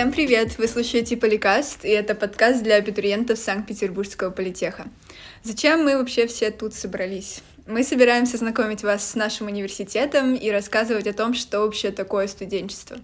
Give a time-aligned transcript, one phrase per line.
[0.00, 0.56] Всем привет!
[0.56, 4.86] Вы слушаете Поликаст, и это подкаст для абитуриентов Санкт-Петербургского политеха.
[5.42, 7.42] Зачем мы вообще все тут собрались?
[7.66, 12.96] Мы собираемся знакомить вас с нашим университетом и рассказывать о том, что вообще такое студенчество.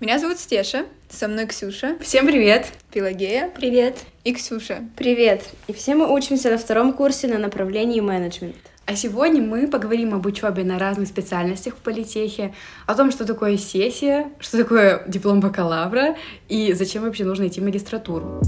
[0.00, 1.96] Меня зовут Стеша, со мной Ксюша.
[2.02, 2.66] Всем привет!
[2.92, 3.50] Пелагея.
[3.56, 4.00] Привет!
[4.24, 4.86] И Ксюша.
[4.98, 5.44] Привет!
[5.66, 8.73] И все мы учимся на втором курсе на направлении менеджмент.
[8.86, 12.52] А сегодня мы поговорим об учебе на разных специальностях в политехе,
[12.86, 16.16] о том, что такое сессия, что такое диплом бакалавра
[16.50, 18.42] и зачем вообще нужно идти в магистратуру.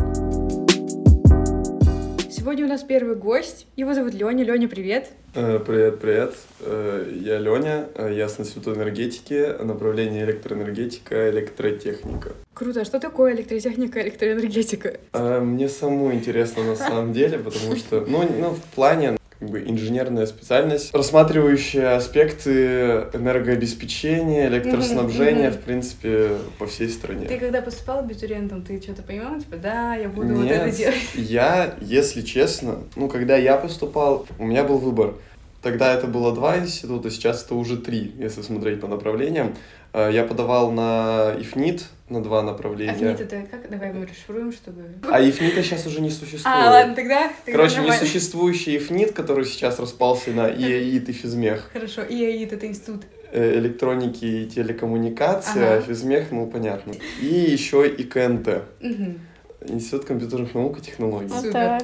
[2.29, 3.67] Сегодня у нас первый гость.
[3.77, 4.45] Его зовут Леня.
[4.45, 5.09] Леня, привет.
[5.35, 6.35] Э, Привет, привет.
[6.61, 12.33] Э, Я Леня, э, я с Института энергетики, направление электроэнергетика, электротехника.
[12.53, 12.83] Круто.
[12.83, 14.99] А что такое электротехника, электроэнергетика?
[15.41, 20.27] Мне самому интересно на самом деле, потому что, ну, ну в плане как бы инженерная
[20.27, 27.27] специальность, рассматривающая аспекты энергообеспечения, электроснабжения, в принципе, по всей стране.
[27.27, 29.39] Ты когда поступал абитуриентом, ты что-то понимал?
[29.39, 30.97] Типа, да, я буду вот это Нет, делать.
[31.15, 35.15] я, если честно, ну, когда я поступал, у меня был выбор.
[35.63, 39.55] Тогда это было два института, сейчас это уже три, если смотреть по направлениям.
[39.93, 42.93] Э, Я подавал на ИФНИТ, на два направления.
[42.93, 43.69] Афинит это как?
[43.69, 44.85] Давай мы расшифруем, чтобы...
[45.11, 46.45] А ИФНИТа сейчас уже не существует.
[46.47, 47.33] А, ладно, тогда...
[47.45, 48.01] тогда Короче, нормально.
[48.03, 53.03] несуществующий ИФНИТ, который сейчас распался на ИАИТ и физмех, Хорошо, и АИД это институт.
[53.33, 55.75] э, электроники и телекоммуникации, Ага.
[55.79, 56.95] а физмех, ну, понятно.
[57.21, 59.21] И еще ИКНТ, Мгм.
[59.69, 61.27] Институт компьютерных наук и технологий.
[61.29, 61.83] Вот так.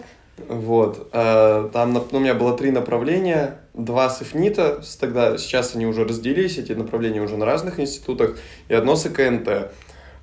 [0.48, 1.08] Вот.
[1.12, 3.58] э, Там ну, у меня было три направления.
[3.74, 8.74] Два с ИФНИТа, тогда, сейчас они уже разделились, эти направления уже на разных институтах, и
[8.74, 9.72] одно с ИКНТ.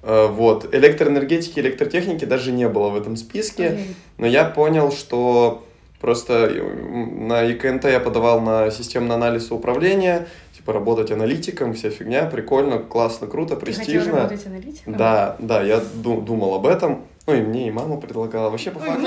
[0.04, 0.74] Э, Вот.
[0.74, 3.80] Электроэнергетики, электротехники даже не было в этом списке,
[4.18, 5.64] но я понял, что
[6.00, 11.90] просто э, на ИКНТ я подавал на системный анализ и управление, типа работать аналитиком, вся
[11.90, 14.14] фигня, прикольно, классно, круто, Ты престижно.
[14.18, 14.96] работать аналитиком?
[14.96, 17.04] Да, да, я ду- думал об этом.
[17.28, 18.50] Ну и мне и мама предлагала.
[18.50, 19.06] Вообще по Ой, факту.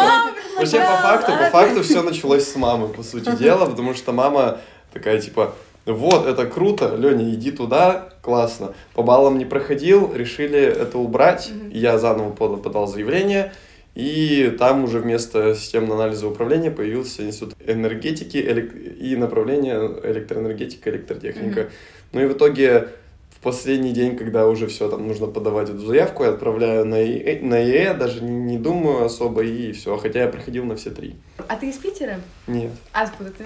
[0.58, 4.58] Вообще по факту, по факту все началось с мамы, по сути дела, потому что мама
[4.92, 5.54] такая типа.
[5.84, 8.72] Вот, это круто, Леня, иди туда, классно.
[8.94, 11.50] По баллам не проходил, решили это убрать.
[11.53, 11.70] Мгм.
[11.70, 13.53] Я заново подал, подал заявление,
[13.94, 21.60] и там уже вместо системного анализа управления появился институт энергетики элек- и направление электроэнергетика, электротехника.
[21.62, 21.70] Мгм.
[22.12, 22.88] Ну и в итоге
[23.31, 27.41] в последний день, когда уже все, там нужно подавать эту заявку, я отправляю на ИЭ,
[27.43, 29.97] на ИЭ даже не, не думаю особо, и все.
[29.97, 31.16] Хотя я проходил на все три.
[31.49, 32.20] А ты из Питера?
[32.47, 32.70] Нет.
[32.93, 33.44] А откуда ты?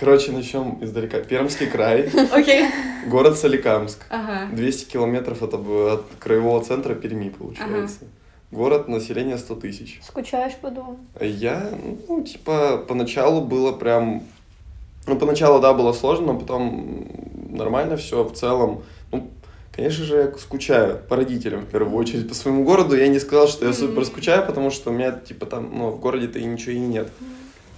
[0.00, 1.20] Короче, начнем издалека.
[1.20, 2.64] Пермский край, Окей.
[3.06, 3.98] город Соликамск.
[4.08, 4.48] Ага.
[4.50, 7.98] 200 километров от, от краевого центра Перми, получается.
[8.50, 10.00] Город, население 100 тысяч.
[10.02, 10.98] Скучаешь по дому?
[11.20, 11.70] Я,
[12.08, 14.22] ну, типа, поначалу было прям...
[15.06, 17.06] Ну, поначалу, да, было сложно, но потом
[17.50, 18.82] нормально все в целом.
[19.12, 19.28] Ну,
[19.70, 22.96] конечно же, я скучаю по родителям, в первую очередь, по своему городу.
[22.96, 26.00] Я не сказал, что я супер скучаю, потому что у меня, типа, там, ну, в
[26.00, 27.08] городе-то и ничего и нет.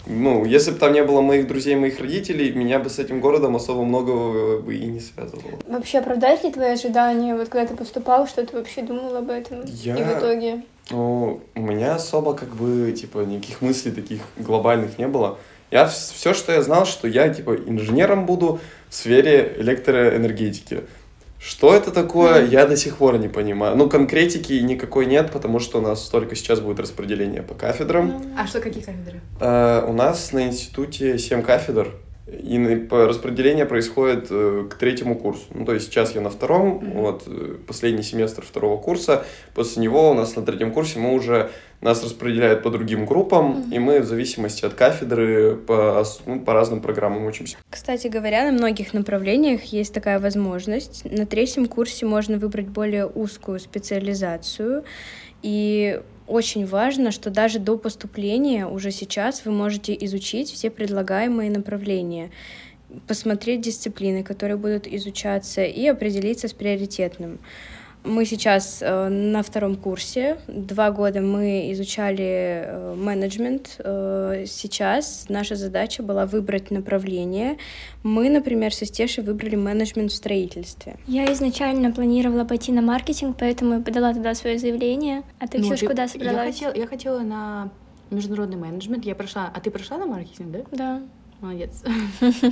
[0.06, 3.54] Ну, если бы там не было моих друзей, моих родителей, меня бы с этим городом
[3.56, 5.58] особо много бы и не связывало.
[5.68, 9.62] Вообще, оправдать ли твои ожидания, вот когда ты поступал, что ты вообще думал об этом?
[9.66, 10.62] Я- И в итоге?
[10.90, 15.38] Ну, у меня особо как бы, типа, никаких мыслей таких глобальных не было.
[15.70, 18.58] Я все, что я знал, что я, типа, инженером буду
[18.90, 20.80] в сфере электроэнергетики.
[21.44, 23.74] Что это такое, я до сих пор не понимаю.
[23.74, 28.22] Ну, конкретики никакой нет, потому что у нас только сейчас будет распределение по кафедрам.
[28.38, 29.20] А что, какие кафедры?
[29.40, 31.96] Э, у нас на институте 7 кафедр,
[32.32, 35.44] и распределение происходит э, к третьему курсу.
[35.50, 39.24] Ну, то есть сейчас я на втором, вот, э, последний семестр второго курса.
[39.54, 41.50] После него у нас на третьем курсе мы уже,
[41.80, 46.80] нас распределяют по другим группам, и мы в зависимости от кафедры по, ну, по разным
[46.80, 47.56] программам учимся.
[47.70, 51.04] Кстати говоря, на многих направлениях есть такая возможность.
[51.04, 54.84] На третьем курсе можно выбрать более узкую специализацию.
[55.42, 62.30] И очень важно, что даже до поступления уже сейчас вы можете изучить все предлагаемые направления,
[63.06, 67.38] посмотреть дисциплины, которые будут изучаться, и определиться с приоритетным.
[68.04, 70.38] Мы сейчас э, на втором курсе.
[70.48, 73.76] Два года мы изучали э, менеджмент.
[73.78, 77.58] Э, сейчас наша задача была выбрать направление.
[78.02, 80.96] Мы, например, со Стешей выбрали менеджмент в строительстве.
[81.06, 85.22] Я изначально планировала пойти на маркетинг, поэтому я подала туда свое заявление.
[85.38, 86.54] А ты, Ну, Ксюш, ты- куда Я собралась?
[86.54, 87.70] хотела, я хотела на
[88.10, 89.04] международный менеджмент.
[89.04, 89.48] Я прошла...
[89.54, 90.60] А ты прошла на маркетинг, да?
[90.72, 91.02] Да.
[91.40, 91.82] Молодец.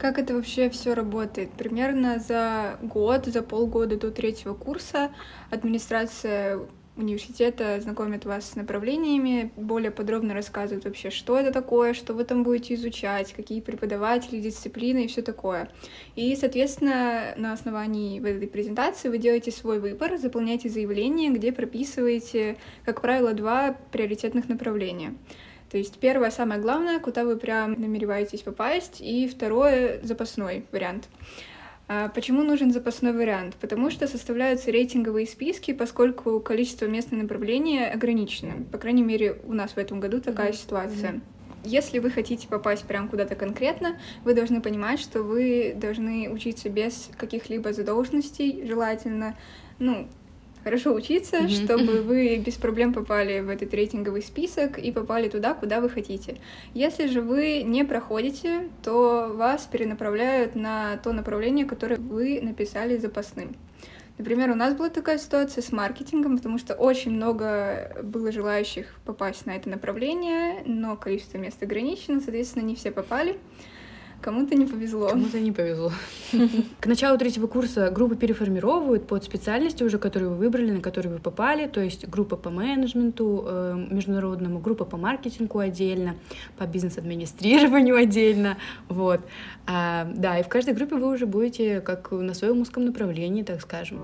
[0.00, 1.50] Как это вообще все работает?
[1.50, 5.10] Примерно за год, за полгода до третьего курса
[5.50, 6.58] администрация
[6.96, 12.44] университета знакомят вас с направлениями, более подробно рассказывают вообще, что это такое, что вы там
[12.44, 15.70] будете изучать, какие преподаватели, дисциплины и все такое.
[16.16, 22.56] И, соответственно, на основании этой презентации вы делаете свой выбор, заполняете заявление, где прописываете,
[22.86, 25.14] как правило, два приоритетных направления.
[25.70, 31.08] То есть первое, самое главное, куда вы прям намереваетесь попасть, и второе— запасной вариант.
[31.86, 33.56] А почему нужен запасной вариант?
[33.60, 38.64] Потому что составляются рейтинговые списки, поскольку количество мест на направление ограничено.
[38.70, 40.56] По крайней мере, у нас в этом году такая mm-hmm.
[40.56, 41.20] ситуация.
[41.64, 47.10] Если вы хотите попасть прям куда-то конкретно, вы должны понимать, что вы должны учиться без
[47.16, 49.36] каких-либо задолженностей, желательно,
[49.78, 50.08] ну,
[50.64, 51.64] хорошо учиться, mm-hmm.
[51.64, 56.36] чтобы вы без проблем попали в этот рейтинговый список и попали туда, куда вы хотите.
[56.74, 63.56] Если же вы не проходите, то вас перенаправляют на то направление, которое вы написали запасным.
[64.18, 69.46] Например, у нас была такая ситуация с маркетингом, потому что очень много было желающих попасть
[69.46, 73.38] на это направление, но количество мест ограничено, соответственно, не все попали.
[74.20, 75.08] Кому-то не повезло.
[75.08, 75.92] Кому-то не повезло.
[76.80, 81.20] К началу третьего курса группы переформировывают под специальности уже, которые вы выбрали, на которые вы
[81.20, 86.16] попали, то есть группа по менеджменту э, международному, группа по маркетингу отдельно,
[86.58, 88.58] по бизнес-администрированию отдельно,
[88.88, 89.20] вот.
[89.66, 93.62] А, да, и в каждой группе вы уже будете как на своем узком направлении, так
[93.62, 94.00] скажем.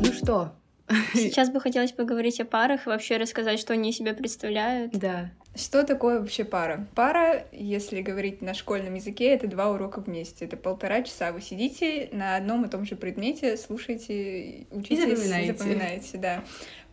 [0.00, 0.52] Ну что,
[1.14, 4.92] Сейчас бы хотелось поговорить о парах и вообще рассказать, что они из себя представляют.
[4.92, 5.30] Да.
[5.54, 6.86] Что такое вообще пара?
[6.94, 10.44] Пара, если говорить на школьном языке, это два урока вместе.
[10.44, 11.32] Это полтора часа.
[11.32, 15.52] Вы сидите на одном и том же предмете, слушаете, учитесь, и запоминаете.
[15.52, 16.44] запоминаете да.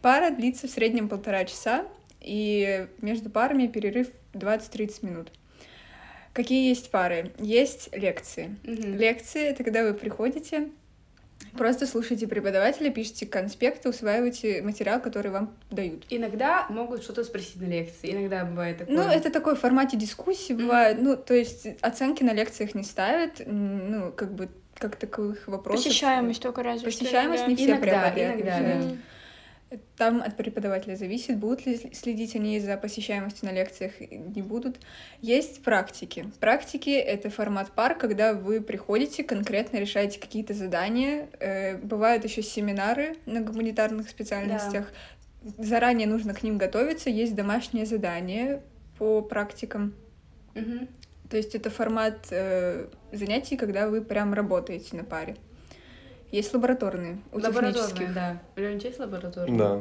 [0.02, 1.86] Пара длится в среднем полтора часа,
[2.22, 5.32] и между парами перерыв 20-30 минут.
[6.34, 7.32] Какие есть пары?
[7.40, 8.58] Есть лекции.
[8.64, 8.98] Угу.
[8.98, 10.70] Лекции— это когда вы приходите,
[11.58, 16.06] Просто слушайте преподавателя, пишите конспекты, усваивайте материал, который вам дают.
[16.10, 18.96] Иногда могут что-то спросить на лекции, иногда бывает такое.
[18.96, 20.98] Ну, это такой в формате дискуссии бывает.
[20.98, 21.04] Mm-hmm.
[21.04, 25.86] Ну, то есть оценки на лекциях не ставят, ну, как бы как таковых вопросов.
[25.86, 28.98] Посещаемость только разве Посещаемость что не все иногда, иногда, да.
[29.98, 34.80] Там от преподавателя зависит, будут ли следить они за посещаемостью на лекциях, не будут.
[35.22, 36.32] Есть практики.
[36.40, 41.30] Практики— это формат пар, когда вы приходите, конкретно решаете какие-то задания.
[41.40, 44.92] Э, бывают еще семинары на гуманитарных специальностях.
[45.42, 45.64] Да.
[45.64, 47.10] Заранее нужно к ним готовиться.
[47.10, 48.62] Есть домашнее задание
[49.00, 49.96] по практикам.
[50.54, 50.88] Угу.
[51.30, 55.38] То есть это формат э, занятий, когда вы прям работаете на паре.
[56.36, 58.42] Есть лабораторные у Лабораторные, да.
[58.58, 59.58] У Лёнь, есть лабораторные?
[59.58, 59.80] Да.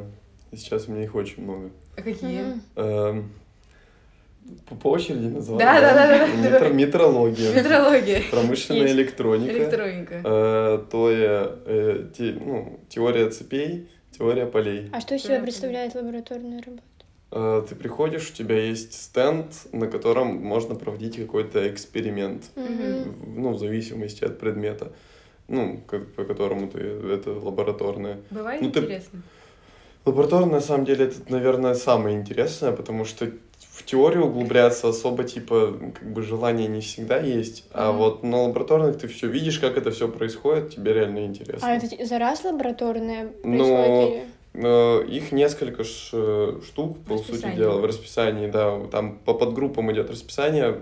[0.51, 1.69] И сейчас у меня их очень много.
[1.97, 2.61] А какие?
[2.77, 3.29] Эм,
[4.69, 5.59] по, по очереди называю.
[5.59, 6.27] Да, да, да, да.
[6.33, 7.53] Метро, метрология.
[7.53, 8.21] Метрология.
[8.31, 8.93] Промышленная Есть.
[8.95, 9.51] электроника.
[9.51, 10.21] Электроника.
[10.23, 14.89] Э, то я, э, те, ну, теория цепей, теория полей.
[14.93, 16.83] А что из себя представляет лабораторная работа?
[17.31, 23.41] Э, ты приходишь, у тебя есть стенд, на котором можно проводить какой-то эксперимент, Мгм.
[23.41, 24.93] ну, в зависимости от предмета,
[25.47, 28.17] ну, как, по которому ты, это лабораторное.
[28.31, 29.21] Бывает Ну, ты- интересно?
[30.05, 33.25] Лабораторное, на самом деле, это, наверное, самое интересное, потому что
[33.71, 37.97] в теорию углубляться особо, типа, как бы желания не всегда есть, а Мгм.
[37.97, 41.67] вот на лабораторных ты все видишь, как это все происходит, тебе реально интересно.
[41.67, 44.09] А это за раз лабораторная Ну, происходит?
[44.13, 44.25] или-
[44.57, 48.79] Э, Их несколько ш- э, штук, по сути дела, в расписании, да.
[48.89, 50.79] Там по подгруппам идет расписание,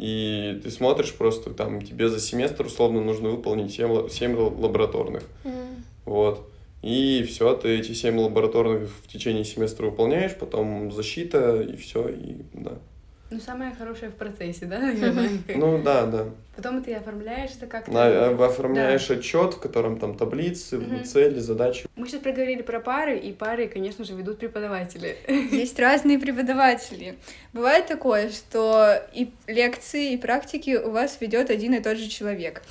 [0.00, 5.24] и ты смотришь просто, там тебе за семестр условно нужно выполнить 7, 7 лабораторных.
[5.44, 5.84] М.
[6.06, 6.48] Вот.
[6.80, 12.36] И все, ты эти 7 лабораторных в течение семестра выполняешь, потом защита, и все, и
[12.54, 12.78] да.
[13.30, 15.30] Ну, самое хорошее в процессе, да, наверное?
[15.54, 16.26] Ну да, да.
[16.56, 17.92] Потом ты оформляешь это как-то.
[17.92, 21.88] Э, оформляешь отчет, в котором там таблицы, цели, задачи.
[21.94, 25.16] Мы сейчас проговорили про пары, и пары, конечно же, ведут преподаватели.
[25.52, 27.16] Есть разные преподаватели.
[27.52, 32.62] Бывает такое, что и лекции, и практики у вас ведет один и тот же человек.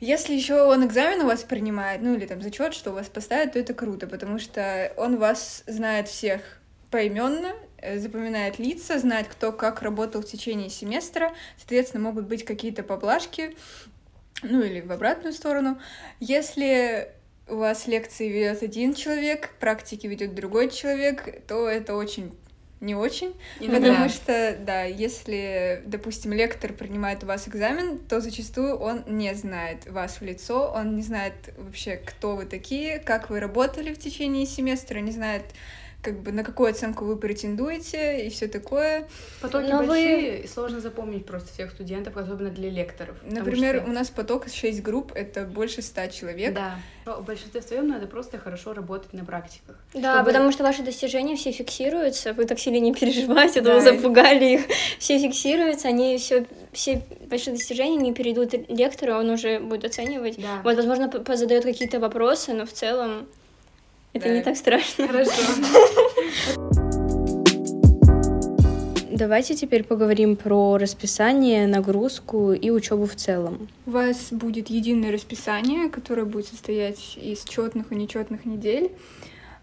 [0.00, 3.52] Если еще он экзамен у вас принимает, ну или там зачет, что у вас поставят,
[3.52, 6.40] то это круто, потому что он вас знает всех
[6.90, 7.52] поименно,
[7.96, 11.32] запоминает лица, знает, кто как работал в течение семестра.
[11.58, 13.56] Соответственно, могут быть какие-то поблажки,
[14.42, 15.78] ну или в обратную сторону.
[16.20, 17.10] Если
[17.48, 22.32] у вас лекции ведет один человек, практики ведет другой человек, то это очень
[22.80, 29.02] не очень, потому что, да, если, допустим, лектор принимает у вас экзамен, то зачастую он
[29.06, 33.94] не знает вас в лицо, он не знает вообще, кто вы такие, как вы работали
[33.94, 35.44] в течение семестра, не знает,
[36.06, 39.08] как бы на какую оценку вы претендуете и все такое.
[39.42, 43.16] Потоки Но вы- большие, и сложно запомнить просто всех студентов, особенно для лекторов.
[43.24, 46.54] Например, что- у нас поток 6 групп, это больше 100 человек.
[46.54, 46.76] Да.
[47.04, 49.76] В большинстве своем надо просто хорошо работать на практиках.
[49.94, 53.68] Да, Чтобы- потому что ваши достижения все фиксируются, вы так сильно не переживайте, а то
[53.70, 53.74] Да.
[53.74, 54.60] вы запугали их.
[55.00, 60.36] Все фиксируются, они все, все ваши достижения не перейдут лектору, а он уже будет оценивать.
[60.40, 60.60] Да.
[60.62, 63.26] Вот, возможно, позадает какие-то вопросы, но в целом
[64.16, 65.06] это не так страшно.
[65.06, 65.32] Хорошо.
[69.10, 73.68] Давайте теперь поговорим про расписание, нагрузку и учебу в целом.
[73.86, 78.92] У вас будет единое расписание, которое будет состоять из четных и нечетных недель.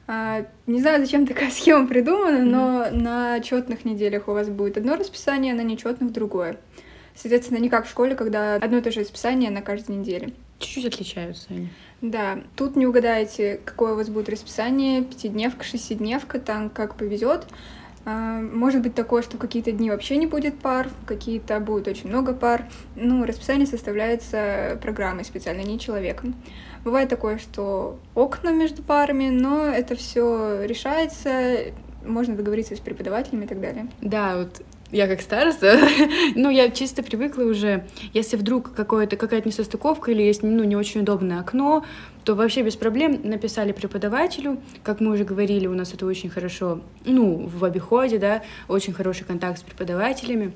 [0.07, 4.95] А, Не знаю, зачем такая схема придумана, но на четных неделях у вас будет одно
[4.95, 6.57] расписание, на нечетных другое.
[7.15, 10.31] Соответственно, не как в школе, когда одно и то же расписание на каждой неделе.
[10.57, 11.69] Чуть-чуть отличаются они.
[12.03, 17.47] Да, тут не угадаете, какое у вас будет расписание, пятидневка, шестидневка, там как повезет.
[18.03, 22.33] А, Может быть такое, что какие-то дни вообще не будет пар, какие-то будет очень много
[22.33, 22.67] пар.
[22.97, 26.35] Ну, расписание составляется программой специально, не человеком.
[26.83, 31.71] Бывает такое, что окна между парами, но это все решается,
[32.05, 33.87] можно договориться с преподавателями и так далее.
[34.01, 34.61] Да, вот
[34.93, 35.79] я как староста,
[36.35, 41.01] ну, я чисто привыкла уже, если вдруг какое-то, какая-то несостыковка или есть, ну, не очень
[41.01, 41.83] удобное окно,
[42.23, 46.81] то вообще без проблем написали преподавателю, как мы уже говорили, у нас это очень хорошо,
[47.05, 50.53] ну, в обиходе, да, очень хороший контакт с преподавателями.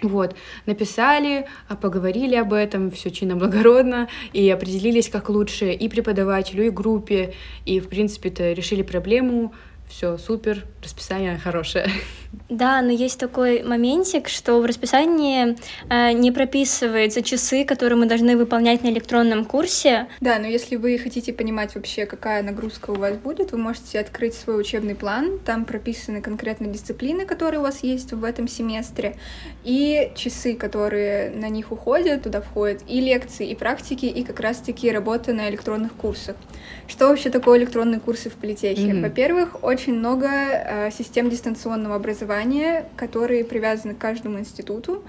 [0.00, 6.66] Вот, написали, а поговорили об этом, все чинно благородно, и определились, как лучше и преподавателю,
[6.66, 9.52] и группе, и, в принципе-то, решили проблему,
[9.88, 11.90] все супер, расписание хорошее.
[12.48, 15.56] Да, но есть такой моментик, что в расписании
[15.90, 20.08] э, не прописываются часы, которые мы должны выполнять на электронном курсе.
[20.20, 24.34] Да, но если вы хотите понимать вообще, какая нагрузка у вас будет, вы можете открыть
[24.34, 25.38] свой учебный план.
[25.44, 29.16] Там прописаны конкретно дисциплины, которые у вас есть в этом семестре,
[29.64, 34.90] и часы, которые на них уходят, туда входят и лекции, и практики, и как раз-таки
[34.90, 36.36] работа на электронных курсах.
[36.86, 38.92] Что вообще такое электронные курсы в политехе?
[38.92, 39.02] Мгм.
[39.02, 42.17] Во-первых, очень много э, систем дистанционного образования,
[42.96, 45.04] которые привязаны к каждому институту.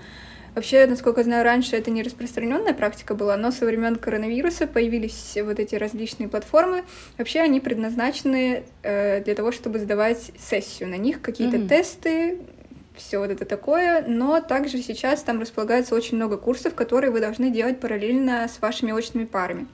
[0.55, 5.37] Вообще, насколько я знаю, раньше это не распространенная практика была, но со времен коронавируса появились
[5.43, 6.83] вот эти различные платформы.
[7.17, 11.67] Вообще они предназначены э, для того, чтобы сдавать сессию на них, какие-то Мгм.
[11.67, 12.39] тесты,
[12.95, 17.49] все вот это такое, но также сейчас там располагается очень много курсов, которые вы должны
[17.49, 19.67] делать параллельно с вашими очными парами.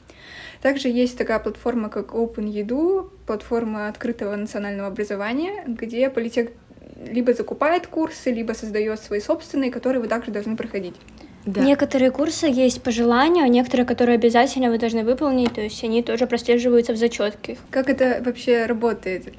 [0.61, 6.49] Также есть такая платформа, как OpenEdu, платформа открытого национального образования, где политех
[6.95, 10.95] либо закупает курсы, либо создает свои собственные, которые вы также должны проходить.
[11.45, 11.61] Да.
[11.61, 16.01] Некоторые курсы есть по желанию, а некоторые, которые обязательно вы должны выполнить, то есть они
[16.01, 17.57] тоже прослеживаются в зачетках.
[17.69, 19.31] Как это вообще работает?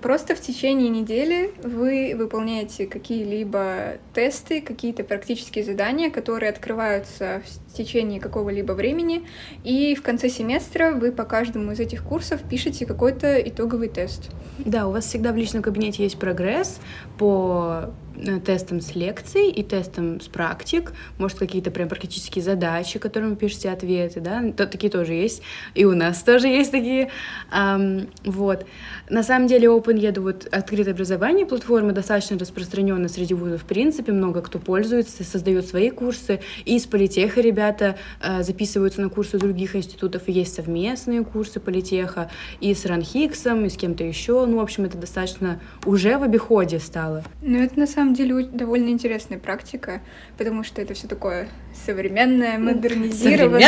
[0.00, 8.20] Просто в течение недели вы выполняете какие-либо тесты, какие-то практические задания, которые открываются в течение
[8.20, 9.26] какого-либо времени,
[9.64, 14.30] и в конце семестра вы по каждому из этих курсов пишете какой-то итоговый тест.
[14.58, 16.80] Да, у вас всегда в личном кабинете есть прогресс
[17.18, 23.30] по э, тестам с лекций и тестам с практик, может, какие-то прям практические задачи, которым
[23.30, 25.42] вы пишете ответы, да, такие тоже есть,
[25.74, 27.10] и у нас тоже есть такие,
[27.50, 28.66] Ам, вот.
[29.08, 34.42] На самом деле OpenEdu, вот открытое образование, платформа достаточно распространена среди вузов, в принципе, много
[34.42, 40.22] кто пользуется, создает свои курсы, и из политеха ребята э, записываются на курсы других институтов,
[40.26, 44.84] и есть совместные курсы политеха, и с Ранхиксом, и с кем-то еще, ну, в общем,
[44.84, 47.24] это достаточно уже в обиходе стало.
[47.40, 50.00] Но это на самом деле у- довольно интересная практика,
[50.36, 51.48] потому что это все такое
[51.86, 53.60] современное, модернизированное.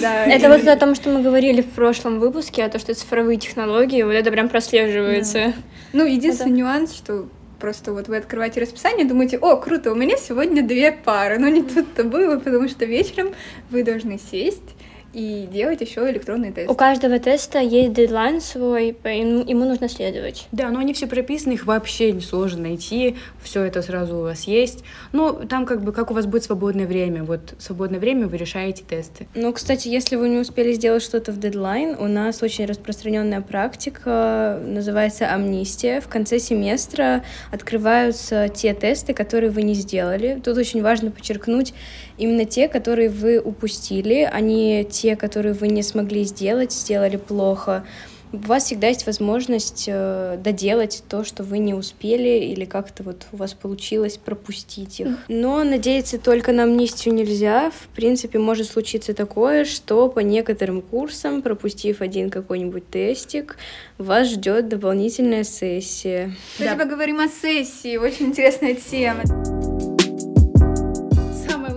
[0.00, 2.94] Да, Это и- вот о том, что мы говорили в прошлом выпуске, о том, что
[2.94, 5.52] цифровые технологии, вот это прям прослеживается.
[5.92, 7.28] Ну, единственный нюанс, что
[7.60, 11.38] просто вот вы открываете расписание, думаете, о, круто, у меня сегодня две пары.
[11.38, 13.28] Но не тут-то было, потому что вечером
[13.70, 14.62] вы должны сесть
[15.12, 16.70] и делать еще электронный тест.
[16.70, 20.46] У каждого теста есть дедлайн свой, по- ему нужно следовать.
[20.52, 24.44] Да, но они все прописаны, их вообще не сложно найти, все это сразу у вас
[24.44, 24.84] есть.
[25.12, 28.84] Ну, там как бы, как у вас будет свободное время, вот свободное время вы решаете
[28.88, 29.26] тесты.
[29.34, 34.60] Ну, кстати, если вы не успели сделать что-то в дедлайн, у нас очень распространенная практика,
[34.64, 36.00] называется амнистия.
[36.00, 40.40] В конце семестра открываются те тесты, которые вы не сделали.
[40.42, 41.74] Тут очень важно подчеркнуть
[42.18, 47.84] именно те, которые вы упустили, а не те, которые вы не смогли сделать, сделали плохо.
[48.32, 53.26] у вас всегда есть возможность э, доделать то, что вы не успели или как-то вот
[53.32, 55.18] у вас получилось пропустить их.
[55.28, 57.70] Но надеяться только на амнистию нельзя.
[57.70, 63.56] В принципе, может случиться такое, что по некоторым курсам, пропустив один какой-нибудь тестик,
[63.98, 66.34] вас ждет дополнительная сессия.
[66.58, 66.84] Давайте да.
[66.84, 67.96] поговорим о сессии.
[67.96, 69.22] Очень интересная тема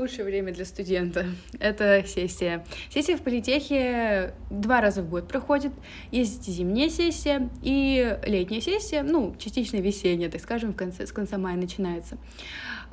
[0.06, 1.26] лучшее время для студента—
[1.60, 2.64] это сессия.
[2.92, 5.74] Сессия в политехе два раза в год проходит.
[6.12, 11.40] Есть зимняя сессия и летняя сессия, ну, частично весенняя, так скажем, в конце, с конца
[11.40, 12.18] мая начинается.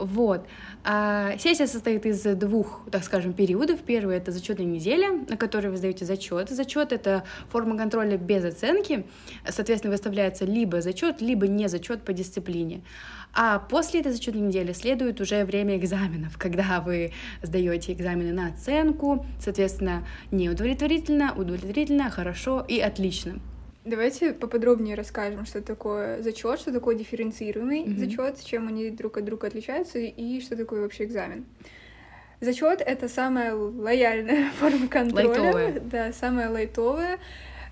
[0.04, 0.46] Вот.
[0.84, 3.80] А сессия состоит из двух, так скажем, периодов.
[3.80, 6.50] Первый— это зачетная неделя, на которой вы сдаете зачет.
[6.50, 9.06] Зачет— это форма контроля без оценки.
[9.48, 12.82] Соответственно, выставляется либо зачет, либо не зачет по дисциплине.
[13.32, 19.24] А после этой зачетной недели следует уже время экзаменов, когда вы сдаете экзамены на оценку,
[19.40, 23.40] соответственно, неудовлетворительно, удовлетворительно, хорошо и отлично.
[23.84, 27.98] Давайте поподробнее расскажем, что такое зачет, что такое дифференцируемый mm-hmm.
[27.98, 31.44] зачет, чем они друг от друга отличаются и что такое вообще экзамен.
[32.40, 35.80] Зачет это самая лояльная форма контроля, лайтовая.
[35.80, 37.18] да, самая лайтовая.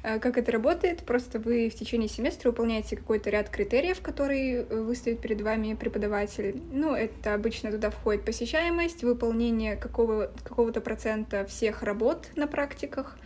[0.02, 1.00] Э, как это работает?
[1.04, 6.60] Просто вы в течение семестра выполняете какой-то ряд критериев, которые э, выставит перед вами преподаватель.
[6.72, 13.16] Ну, это обычно туда входит посещаемость, выполнение какого, какого-то процента всех работ на практиках.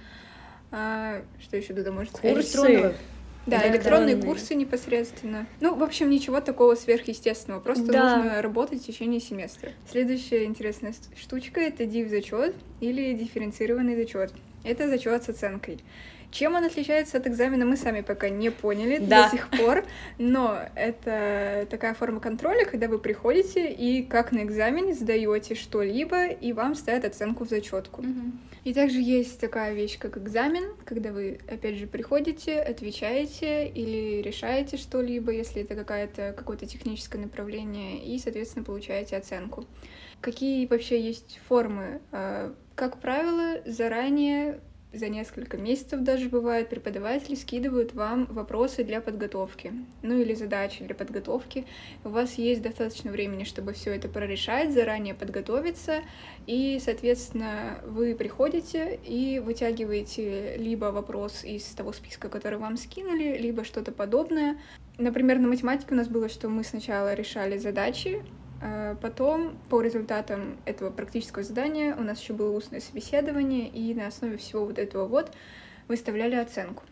[0.76, 2.35] А, что еще туда может сказать?
[2.35, 2.95] Курсы.
[3.47, 5.47] Да, да, электронные да, курсы непосредственно.
[5.61, 7.61] Ну, в общем, ничего такого сверхъестественного.
[7.61, 8.16] Просто да.
[8.16, 9.71] нужно работать в течение семестра.
[9.88, 14.33] Следующая интересная штучка это div зачет или дифференцированный зачет.
[14.64, 15.78] Это зачет с оценкой.
[16.35, 19.26] Чем он отличается от экзамена, мы сами пока не поняли да.
[19.26, 19.85] до сих пор,
[20.19, 26.53] но это такая форма контроля, когда вы приходите и как на экзамене сдаете что-либо, и
[26.53, 28.00] вам ставят оценку в зачетку.
[28.00, 28.33] Угу.
[28.64, 34.76] И также есть такая вещь, как экзамен, когда вы, опять же, приходите, отвечаете или решаете
[34.76, 39.67] что-либо, если это какая-то, какое-то техническое направление, и, соответственно, получаете оценку.
[40.21, 42.00] Какие вообще есть формы?
[42.11, 44.59] А, как правило, заранее
[44.94, 49.72] за несколько месяцев даже бывает, преподаватели скидывают вам вопросы для подготовки,
[50.02, 51.66] ну или задачи для подготовки.
[52.04, 56.02] У вас есть достаточно времени, чтобы все это прорешать, заранее подготовиться,
[56.46, 63.64] и, соответственно, вы приходите и вытягиваете либо вопрос из того списка, который вам скинули, либо
[63.64, 64.58] что-то подобное.
[64.98, 68.22] Например, на математике у нас было, что мы сначала решали задачи,
[69.00, 74.37] потом, по результатам этого практического задания, у нас еще было устное собеседование, и на основе
[74.37, 75.33] всего вот этого вот
[75.88, 76.83] выставляли оценку.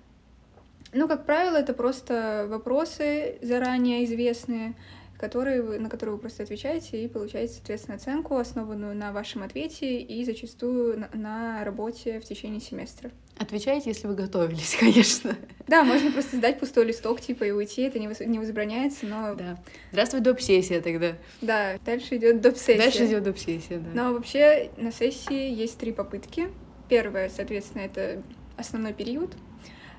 [0.92, 4.74] Ну, как правило, это просто вопросы заранее известные,
[5.18, 10.00] которые вы, на которые вы просто отвечаете и получаете, соответственно, оценку, основанную на вашем ответе
[10.00, 13.10] и зачастую на, на работе в течение семестра.
[13.38, 15.36] Отвечайте, если вы готовились, конечно.
[15.66, 19.34] Да, можно просто сдать пустой листок, типа, и уйти, это не, не возбраняется, но...
[19.34, 19.58] Да.
[19.90, 21.16] Здравствуй, доп-сессия тогда.
[21.40, 22.78] Да, дальше идет доп-сессия.
[22.78, 23.90] Дальше идет доп-сессия, да.
[23.94, 26.48] Но вообще на сессии есть три попытки.
[26.88, 28.22] Первая, соответственно, это
[28.56, 29.34] основной период.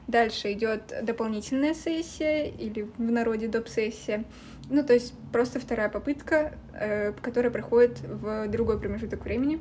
[0.07, 4.25] Дальше идет дополнительная сессия, или в народе доп-сессия.
[4.69, 9.59] Ну, то есть просто вторая попытка, э, которая проходит в другой промежуток времени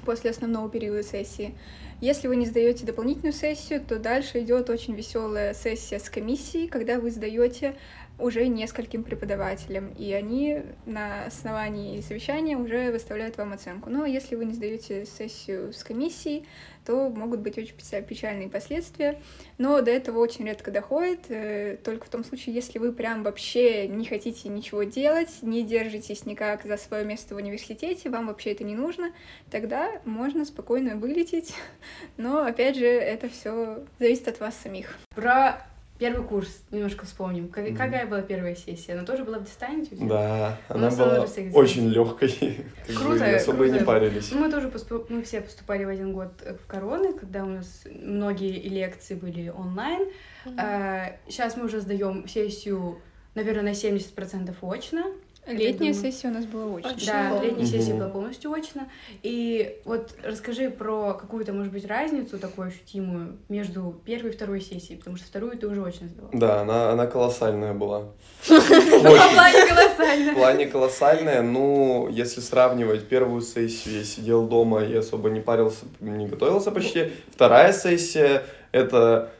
[0.00, 1.54] после основного периода сессии.
[2.00, 6.98] Если вы не сдаете дополнительную сессию, то дальше идет очень веселая сессия с комиссией, когда
[6.98, 7.76] вы сдаете
[8.20, 13.90] уже нескольким преподавателям, и они на основании совещания уже выставляют вам оценку.
[13.90, 16.46] Но если вы не сдаете сессию с комиссией,
[16.84, 19.20] то могут быть очень печальные последствия.
[19.58, 23.86] Но до этого очень редко доходит, э, только в том случае, если вы прям вообще
[23.86, 28.64] не хотите ничего делать, не держитесь никак за свое место в университете, вам вообще это
[28.64, 29.12] не нужно,
[29.50, 31.54] тогда можно спокойно вылететь.
[32.16, 34.96] Но опять же, это все зависит от вас самих.
[35.14, 35.66] Про
[36.00, 37.48] Первый курс, немножко вспомним.
[37.48, 37.76] Как, mm.
[37.76, 38.94] Какая была первая сессия?
[38.94, 39.94] Она тоже была в дистанте?
[39.96, 42.64] Да, она была очень легкой.
[42.86, 43.72] Круто, особо круто.
[43.78, 44.30] не парились.
[44.32, 45.10] Ну, мы тоже поступ...
[45.10, 50.08] мы все поступали в один год в короны, когда у нас многие лекции были онлайн.
[50.46, 50.54] Mm.
[50.58, 52.98] А, сейчас мы уже сдаем сессию,
[53.34, 55.04] наверное, на 70% очно.
[55.46, 56.94] Летняя сессия у нас была очно.
[57.06, 58.88] Да, летняя сессия была полностью очно.
[59.22, 64.98] И вот расскажи про какую-то, может быть, разницу такую ощутимую между первой и второй сессией,
[64.98, 66.28] потому что вторую ты уже очно сдала.
[66.32, 68.04] Да, она, она колоссальная была.
[68.44, 70.32] В плане колоссальная.
[70.32, 75.86] В плане колоссальная, ну, если сравнивать первую сессию, я сидел дома и особо не парился,
[76.00, 77.12] не готовился почти.
[77.32, 79.32] Вторая сессия— это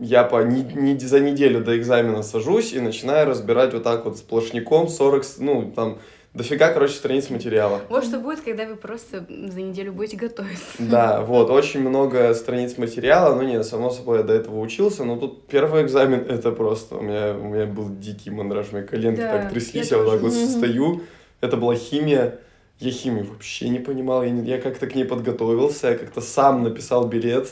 [0.00, 4.18] я по не, не, за неделю до экзамена сажусь и начинаю разбирать вот так вот
[4.18, 5.98] сплошняком 40, ну, там,
[6.34, 7.80] дофига, короче, страниц материала.
[7.88, 10.64] Вот что будет, когда вы просто за неделю будете готовиться.
[10.78, 15.16] Да, вот, очень много страниц материала, ну нет, само собой, я до этого учился, но
[15.16, 19.32] тут первый экзамен, это просто, у меня, у меня был дикий мандраж, мои коленки Да,
[19.32, 21.02] так тряслись, я я вот так вот стою,
[21.40, 22.38] это была химия,
[22.78, 26.62] я химию вообще не понимал, я, не- я как-то к ней подготовился, я как-то сам
[26.62, 27.48] написал билет,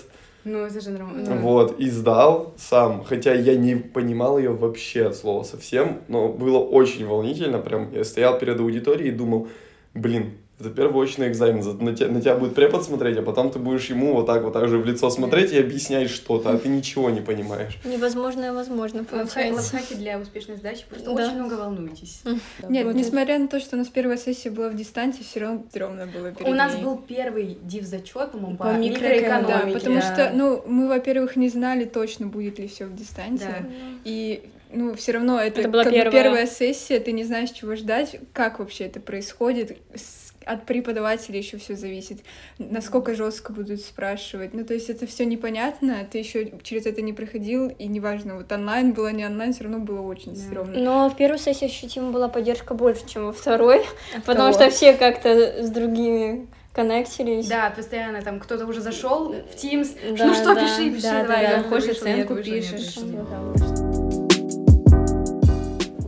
[0.46, 1.34] Ну, это же нормально.
[1.40, 6.58] вот, и сдал сам, хотя я не понимал ее вообще от слова совсем, но было
[6.58, 9.48] очень волнительно, прям я стоял перед аудиторией и думал,
[9.92, 13.50] блин, это первый очный экзамен, за- на тебя, на тебя будет препод смотреть, а потом
[13.50, 16.58] ты будешь ему вот так вот так же в лицо смотреть и объяснять что-то, а
[16.58, 17.76] ты ничего не понимаешь.
[17.84, 19.74] Невозможное возможно, Лайфхаки, получается.
[19.74, 20.84] лайфхаки для успешной сдачи.
[20.88, 21.26] Просто Да.
[21.26, 22.22] очень много волнуйтесь.
[22.68, 25.62] Нет, Вот несмотря на то, что у нас первая сессия была в дистанции, все равно
[25.68, 29.78] стрёмно было перед У нас был первый див-зачет, по-моему, по, По Да, микроэкономике.
[29.78, 30.14] потому да.
[30.14, 33.46] что, ну, мы, во-первых, не знали точно, будет ли все в дистанции.
[33.46, 33.66] Да.
[34.04, 34.42] И,
[34.72, 36.22] ну, все равно это, Это была как бы первая.
[36.24, 39.76] первая сессия, ты не знаешь, чего ждать, как вообще это происходит.
[39.94, 42.20] С- От преподавателя еще все зависит,
[42.58, 44.54] насколько жестко будут спрашивать.
[44.54, 48.52] Ну, то есть это все непонятно, ты еще через это не проходил, и неважно, вот
[48.52, 50.40] онлайн было, не онлайн, все равно было очень Да.
[50.40, 50.78] стрёмно.
[50.78, 53.84] Но в первой сессии ощутимо была поддержка больше, чем во второй,
[54.24, 54.52] потому кого?
[54.52, 57.48] что все как-то с другими коннектились.
[57.48, 60.16] Да, постоянно там кто-то уже зашел в Teams.
[60.16, 61.42] Да, ну что, да, пиши, пиши, да, давай.
[61.42, 62.96] да, я да, хочешь вышел, нет, оценку, вышел, нет, пишешь.
[62.98, 63.24] нет.
[63.28, 63.38] Да.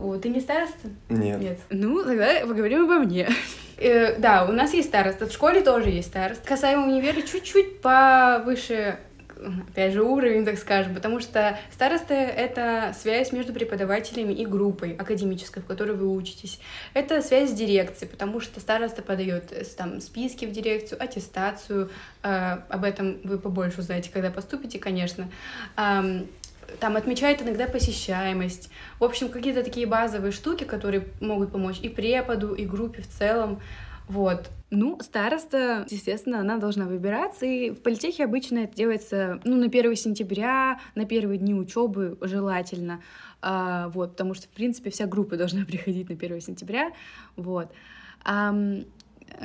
[0.01, 0.87] О, ты не староста?
[1.09, 1.59] Нет.
[1.69, 3.27] Ну, тогда поговорим обо мне.
[3.79, 5.27] Э, Да, у нас есть староста.
[5.27, 6.47] В школе тоже есть староста.
[6.47, 8.99] Касаемо универа, чуть-чуть повыше
[9.71, 15.61] опять же, уровень, так скажем, потому что староста— это связь между преподавателями и группой академической,
[15.61, 16.59] в которой вы учитесь.
[16.93, 21.89] Это связь с дирекцией, потому что староста подает э, там списки в дирекцию, аттестацию,
[22.23, 25.29] э, об этом вы побольше узнаете, когда поступите, конечно.
[25.75, 26.27] Ам,
[26.79, 28.69] там отмечает иногда посещаемость.
[28.99, 33.59] В общем, какие-то такие базовые штуки, которые могут помочь и преподу, и группе в целом.
[34.07, 34.49] Вот.
[34.71, 39.95] Ну, староста, естественно, она должна выбираться, и в политехе обычно это делается, ну, на 1
[39.95, 43.01] сентября, на первые дни учебы желательно,
[43.41, 46.91] А, вот, потому что, в принципе, вся группа должна приходить на 1 сентября,
[47.35, 47.71] вот.
[48.23, 48.83] Ам,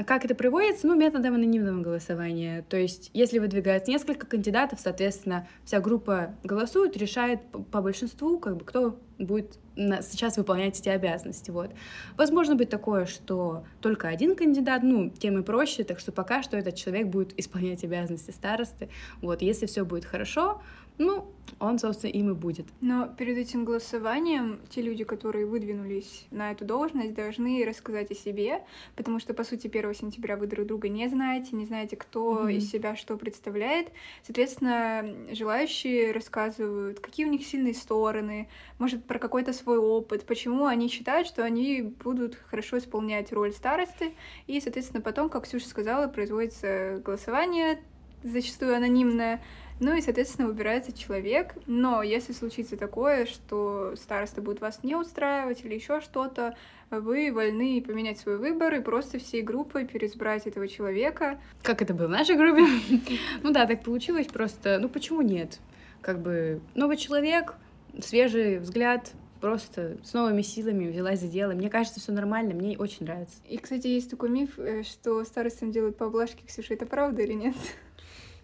[0.06, 0.86] как это проводится?
[0.86, 2.64] Ну, методом анонимного голосования.
[2.68, 8.64] То есть, если выдвигается несколько кандидатов, соответственно, вся группа голосует, решает по, большинству, как бы,
[8.64, 11.50] кто будет сейчас выполнять эти обязанности.
[11.50, 11.70] Вот.
[12.16, 16.56] Возможно быть такое, что только один кандидат, ну, тем и проще, так что пока что
[16.56, 18.88] этот человек будет исполнять обязанности старосты.
[19.20, 20.62] Вот, если все будет хорошо,
[20.98, 21.26] ну,
[21.61, 22.66] он, собственно, им и будет.
[22.80, 28.62] Но перед этим голосованием те люди, которые выдвинулись на эту должность, должны рассказать о себе,
[28.96, 32.48] потому что, по сути, 1 сентября вы друг друга не знаете, не знаете, кто Мгм.
[32.48, 33.88] из себя что представляет.
[34.22, 40.88] Соответственно, желающие рассказывают, какие у них сильные стороны, может, про какой-то свой опыт, почему они
[40.88, 44.14] считают, что они будут хорошо исполнять роль старосты.
[44.46, 47.80] И, соответственно, потом, как Ксюша сказала, производится голосование,
[48.22, 49.42] зачастую анонимное,
[49.80, 51.54] ну и, соответственно, выбирается человек.
[51.66, 56.56] Но если случится такое, что староста будет вас не устраивать или еще что-то,
[56.90, 61.40] вы вольны поменять свой выбор и просто всей группой переизбрать этого человека.
[61.62, 62.64] Как это было в нашей группе?
[63.42, 64.78] Ну да, так получилось просто.
[64.78, 65.58] Ну почему нет?
[66.00, 67.54] Как бы новый человек,
[68.00, 71.52] свежий взгляд, просто с новыми силами взялась за дело.
[71.52, 73.37] Мне кажется, все нормально, мне очень нравится.
[73.48, 76.46] И, кстати, есть такой миф, э, что старостам делают по облажке.
[76.46, 77.54] Ксюша, это правда или нет?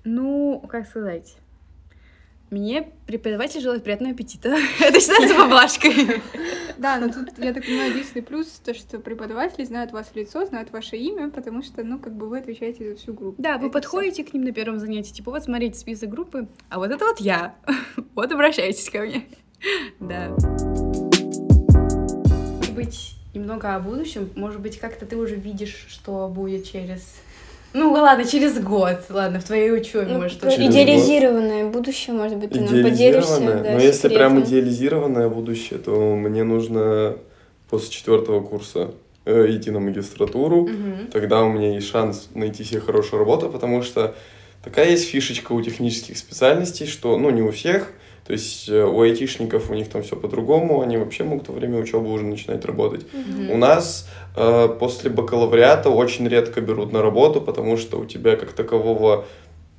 [0.05, 1.37] Ну, как сказать?
[2.51, 4.49] Мне преподаватель желает приятного аппетита.
[4.81, 6.23] Это считается поблажкой.
[6.79, 10.47] Да, но тут, я так понимаю, единственный плюс, то, что преподаватели знают вас в лицо,
[10.47, 13.43] знают ваше имя, потому что, ну, как бы вы отвечаете за всю группу.
[13.43, 16.91] Да, вы подходите к ним на первом занятии, типа, вот смотрите список группы, а вот
[16.91, 17.55] это вот я.
[18.15, 19.27] Вот обращайтесь ко мне.
[19.99, 20.35] Да.
[22.75, 24.31] Быть, немного о будущем.
[24.35, 27.21] Может быть, как-то ты уже видишь, что будет через...
[27.73, 28.99] Ну, ладно, через год.
[29.11, 30.41] Ладно, в твоей учебе, Ну, может.
[30.41, 33.37] Через идеализированное будущее, может быть, ты нам поделишься.
[33.39, 33.63] Идеализированное?
[33.63, 34.51] да, Но если прям секретом.
[34.51, 37.17] идеализированное будущее, то мне нужно
[37.69, 38.91] после четвертого курса
[39.25, 40.63] э, идти на магистратуру.
[40.67, 41.07] Мгм.
[41.13, 44.15] Тогда у меня есть шанс найти себе хорошую работу, потому что
[44.65, 47.93] такая есть фишечка у технических специальностей, что, ну, не у всех,
[48.31, 51.81] то есть э, у айтишников у них там все по-другому, они вообще могут во время
[51.81, 53.05] учебы уже начинать работать.
[53.13, 53.51] Мгм.
[53.51, 58.53] У нас э, после бакалавриата очень редко берут на работу, потому что у тебя как
[58.53, 59.25] такового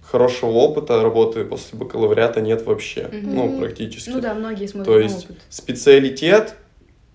[0.01, 3.35] хорошего опыта работы после бакалавриата нет вообще, Мгм.
[3.35, 4.09] ну, практически.
[4.09, 5.37] Ну да, многие смотрят То есть опыт.
[5.47, 6.55] специалитет,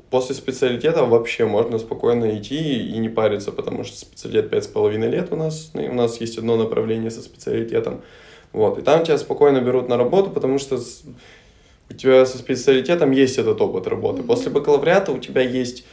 [0.08, 5.10] после специалитета вообще можно спокойно идти и не париться, потому что специалитет пять с половиной
[5.10, 8.00] лет у нас, у нас есть одно направление со специалитетом.
[8.52, 10.78] Вот, и там тебя спокойно берут на работу, потому что
[11.88, 14.22] у тебя со специалитетом есть этот опыт работы.
[14.22, 15.84] После бакалавриата у тебя есть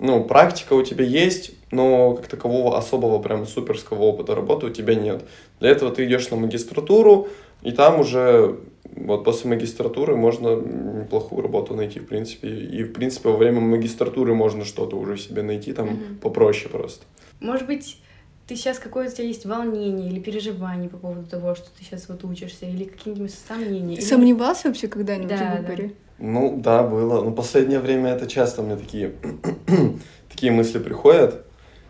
[0.00, 4.94] ну, практика у тебя есть, но как такового особого прям суперского опыта работы у тебя
[4.94, 5.22] нет.
[5.60, 7.28] Для этого ты идешь на магистратуру,
[7.62, 8.56] и там уже
[8.96, 12.48] вот после магистратуры можно неплохую работу найти, в принципе.
[12.48, 16.18] И, в принципе, во время магистратуры можно что-то уже себе найти, там Мгм.
[16.22, 17.04] попроще просто.
[17.40, 17.98] Может быть,
[18.50, 22.08] ты сейчас какое-то у тебя есть волнение или переживание по поводу того, что ты сейчас
[22.08, 23.94] вот учишься, или какие-нибудь сомнения?
[23.94, 25.56] или- Сомневался вообще когда-нибудь Да, в да.
[25.58, 25.92] выборе?
[26.18, 27.22] Ну, да, было.
[27.22, 29.12] Но последнее время это часто меня такие,
[30.28, 31.46] такие мысли приходят.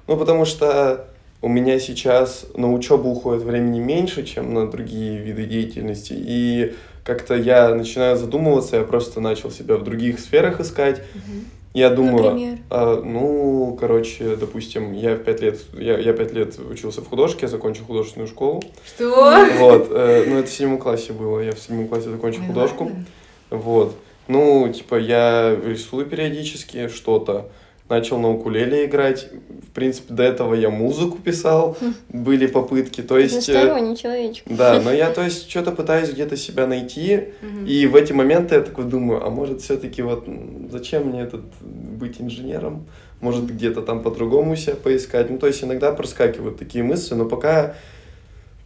[0.06, 1.08] Ну, потому что
[1.40, 6.12] у меня сейчас на учебу уходит времени меньше, чем на другие виды деятельности.
[6.14, 11.00] И как-то я начинаю задумываться, я просто начал себя в других сферах искать.
[11.14, 11.44] Мгм.
[11.72, 12.58] Я думаю, Например?
[12.68, 17.42] а, ну, короче, допустим, я в пять лет, я, я пять лет учился в художке,
[17.42, 18.60] я закончил художественную школу.
[18.84, 19.46] Что?
[19.58, 22.84] Вот, э, ну, это в седьмом классе было, я в седьмом классе закончил Ой, художку.
[22.84, 23.06] ладно.
[23.50, 23.94] Вот.
[24.26, 27.48] Ну, типа, я рисую периодически что-то.
[27.90, 29.28] Начал на укулеле играть.
[29.68, 31.76] В принципе, до этого я музыку писал.
[32.08, 33.02] Были попытки.
[33.02, 33.48] То есть...
[33.48, 34.44] э, Односторонний человечек.
[34.48, 37.24] Да, но я, то есть, что-то пытаюсь где-то себя найти.
[37.66, 40.24] И в эти моменты я такой думаю, а может, все-таки вот
[40.70, 42.86] зачем мне этот быть инженером?
[43.20, 45.28] Может, где-то там по-другому себя поискать?
[45.28, 47.74] Ну, то есть, иногда проскакивают такие мысли, но пока...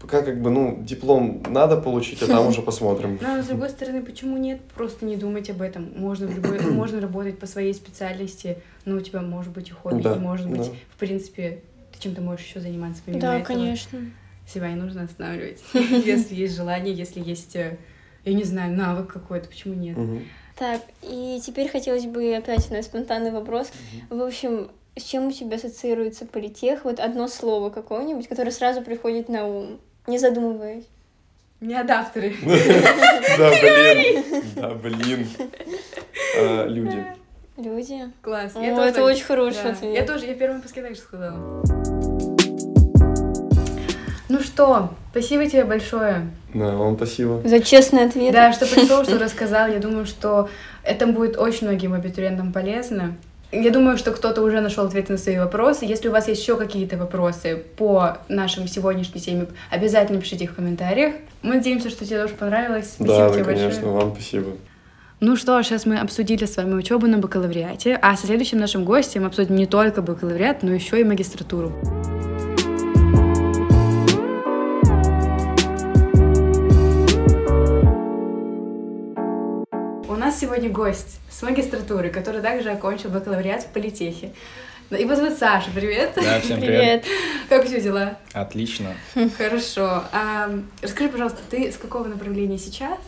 [0.05, 3.19] Пока как бы, ну, диплом надо получить, а там уже посмотрим.
[3.23, 4.61] Ну, а с другой стороны, почему нет?
[4.75, 5.93] Просто не думать об этом.
[5.97, 10.03] Можно, в любой, можно работать по своей специальности, но у тебя может быть и хобби,
[10.03, 10.77] Да, и может быть, да.
[10.95, 13.47] в принципе, ты чем-то можешь еще заниматься помимо Да, этого.
[13.47, 13.99] конечно.
[14.47, 15.63] Себя не нужно останавливать.
[15.73, 17.79] Если есть желание, если есть, э,
[18.27, 19.97] я не знаю, навык какой-то, почему нет?
[20.59, 23.73] Так, и теперь хотелось бы опять на спонтанный вопрос.
[24.11, 26.85] В общем, с чем у тебя ассоциируется политех?
[26.85, 30.85] Вот одно слово какое-нибудь, которое сразу приходит на ум, не задумываясь.
[31.61, 32.35] Не адаптеры.
[33.39, 34.25] Да, блин.
[34.57, 35.27] Да, блин.
[36.39, 37.05] А, Люди.
[37.57, 38.11] Люди.
[38.21, 38.53] Класс.
[38.55, 39.95] О, Я тоже это очень хороший ответ.
[39.95, 41.63] Я тоже, я в первом выпуске так же сказала.
[44.29, 46.31] Ну что, спасибо тебе большое.
[46.53, 47.41] Да, вам спасибо.
[47.45, 48.33] За честный ответ.
[48.33, 49.69] Да, что пришел, что рассказал.
[49.69, 50.49] Я думаю, что
[50.83, 53.17] это будет очень многим абитуриентам полезно.
[53.63, 55.85] Я думаю, что кто-то уже нашел ответы на свои вопросы.
[55.85, 60.55] Если у вас есть еще какие-то вопросы по нашим сегодняшней теме, обязательно пишите их в
[60.57, 61.15] комментариях.
[61.43, 62.95] Мы надеемся, что тебе тоже понравилось.
[62.95, 63.93] Спасибо Да, тебе да, конечно, большое.
[63.93, 64.47] вам спасибо.
[65.21, 69.25] Ну что, сейчас мы обсудили с вами учебу на бакалавриате, а со следующим нашим гостем
[69.25, 71.73] обсудим не только бакалавриат, но еще и магистратуру.
[80.35, 84.33] Нас сегодня гость с магистратуры, который также окончил бакалавриат в политехе.
[84.91, 86.13] Его зовут Саша, привет.
[86.17, 87.03] Да, всем привет.
[87.03, 87.05] Привет.
[87.49, 88.19] Как у тебя дела?
[88.33, 88.95] Отлично.
[89.39, 90.03] Хорошо.
[90.13, 90.51] А,
[90.83, 92.99] расскажи, пожалуйста, ты с какого направления сейчас?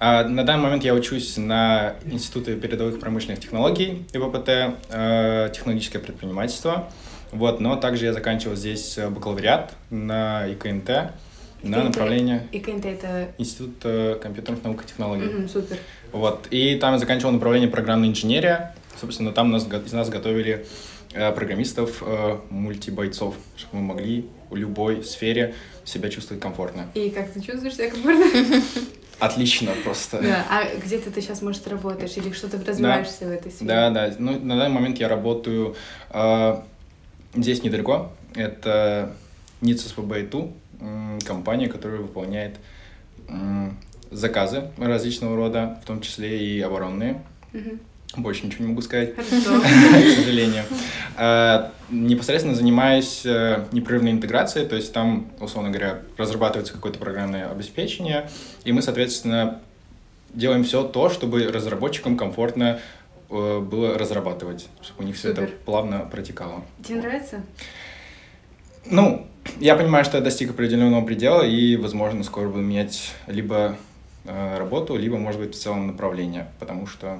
[0.00, 6.90] А, на данный момент я учусь на Институте передовых промышленных технологий ИВПТ, э, технологическое предпринимательство.
[7.30, 11.12] Вот, но также я заканчивал здесь э, бакалавриат на ИКНТ
[11.64, 11.84] на ИКНТ.
[11.86, 13.28] направление И КНТ это...
[13.38, 15.24] Институт э, компьютерных наук и технологий.
[15.24, 15.78] Мгм, супер.
[16.12, 18.74] Вот, и там я заканчивал направление программная инженерия.
[19.00, 20.66] Собственно, там нас, из нас готовили
[21.12, 26.86] э, программистов, э, мультибойцов, чтобы мы могли в любой сфере себя чувствовать комфортно.
[26.94, 28.26] И как ты чувствуешь себя комфортно?
[29.18, 30.20] Отлично просто.
[30.20, 30.46] Да.
[30.50, 33.68] А где-то ты сейчас, может, работаешь или что-то развиваешься в этой сфере?
[33.68, 34.14] Да, да.
[34.18, 35.76] Ну, на данный момент я работаю
[36.10, 36.56] э,
[37.34, 38.12] здесь недалеко.
[38.34, 39.14] Это
[39.60, 40.54] НИЦ СПБ-ИТУ, м,
[41.26, 42.56] компания, которая выполняет
[44.10, 47.22] заказы различного рода, в том числе и оборонные.
[47.52, 47.80] Мгм.
[48.16, 50.62] Больше ничего не могу сказать, к сожалению.
[51.18, 58.30] Э, Непосредственно занимаюсь э, непрерывной интеграцией, то есть там, условно говоря, разрабатывается какое-то программное обеспечение,
[58.64, 59.60] и мы, соответственно,
[60.32, 62.78] делаем все то, чтобы разработчикам комфортно
[63.30, 65.54] э, было разрабатывать, чтобы у них все это Супер.
[65.64, 66.64] плавно протекало.
[66.86, 67.42] Тебе нравится?
[68.90, 69.26] Ну,
[69.60, 73.76] я понимаю, что я достиг определенного предела, и, возможно, скоро буду менять либо
[74.24, 77.18] э, работу, либо, может быть, в целом направление, потому что,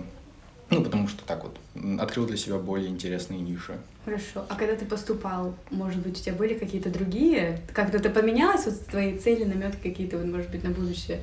[0.71, 1.57] ну, потому что так вот,
[2.01, 3.75] открыл для себя более интересные ниши.
[4.05, 4.45] Хорошо.
[4.49, 7.61] А когда ты поступал, может быть, у тебя были какие-то другие?
[7.73, 11.21] Как-то ты поменялась, вот твои цели, наметки какие-то, вот, может быть, на будущее?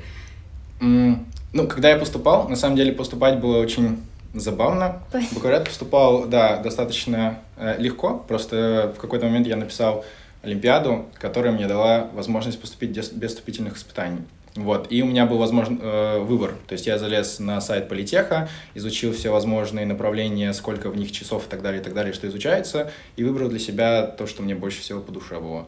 [0.80, 4.00] М, Ну, когда я поступал, на самом деле поступать было очень
[4.34, 5.04] забавно.
[5.34, 8.24] Бакалавриат поступал, да, достаточно э, легко.
[8.28, 10.06] Просто в какой-то момент я написал
[10.42, 14.22] Олимпиаду, которая мне дала возможность поступить без, вступительных испытаний.
[14.56, 16.56] Вот, и у меня был возможен э, выбор.
[16.68, 21.48] То есть я залез на сайт политеха, изучил все возможные направления, сколько в них часов
[21.48, 24.54] и так далее, и так далее, что изучается, и выбрал для себя то, что мне
[24.54, 25.68] больше всего по душе было.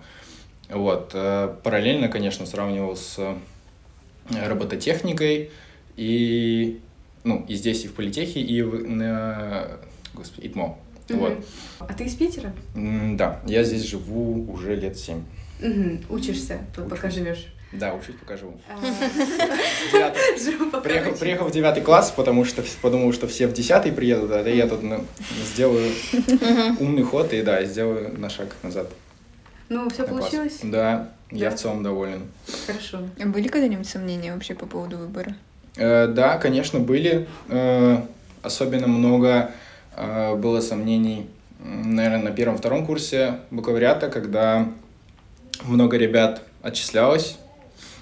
[0.70, 3.36] Вот, э, параллельно, конечно, сравнивал с э,
[4.48, 5.52] робототехникой,
[5.96, 6.82] и,
[7.24, 9.68] ну, и здесь, и в политехе, и в, на,
[10.14, 10.78] господи, ИТМО.
[11.10, 11.46] Вот.
[11.80, 12.54] А ты из Питера?
[12.76, 15.24] М, Да, я здесь живу уже лет семь.
[15.60, 16.02] Мгм.
[16.10, 17.20] Учишься, п- пока Учусь.
[17.20, 17.48] живешь.
[17.72, 18.54] Да, учусь, пока живу.
[18.70, 18.76] А,
[20.84, 21.20] Приехал, учусь.
[21.20, 24.84] приехал в девятый класс, потому что подумал, что все в десятый приедут, а я тут
[24.84, 25.04] ну,
[25.54, 25.92] сделаю
[26.80, 28.88] умный ход и да, сделаю на шаг назад.
[29.70, 30.60] Ну, все получилось?
[30.62, 32.28] Да, я в целом доволен.
[32.68, 33.00] Хорошо.
[33.20, 35.36] А были когда-нибудь сомнения вообще по поводу выбора?
[35.76, 37.28] Э, да, конечно, были.
[37.50, 38.02] Э,
[38.44, 39.50] особенно много
[39.98, 41.28] было сомнений,
[41.60, 44.68] наверное, на первом-втором курсе бакалавриата, когда
[45.64, 47.38] много ребят отчислялось.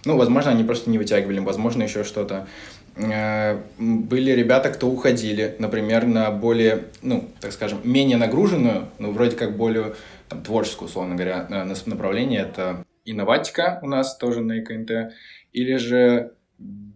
[0.06, 2.48] Ну, возможно, они просто не вытягивали, возможно, еще что-то.
[2.96, 9.36] М, Были ребята, кто уходили, например, на более, ну, так скажем, менее нагруженную, ну, вроде
[9.36, 9.94] как более
[10.28, 11.48] там, творческую, условно говоря,
[11.86, 12.42] направление.
[12.42, 15.14] Это инноватика у нас тоже на ИКНТ,
[15.54, 16.34] или же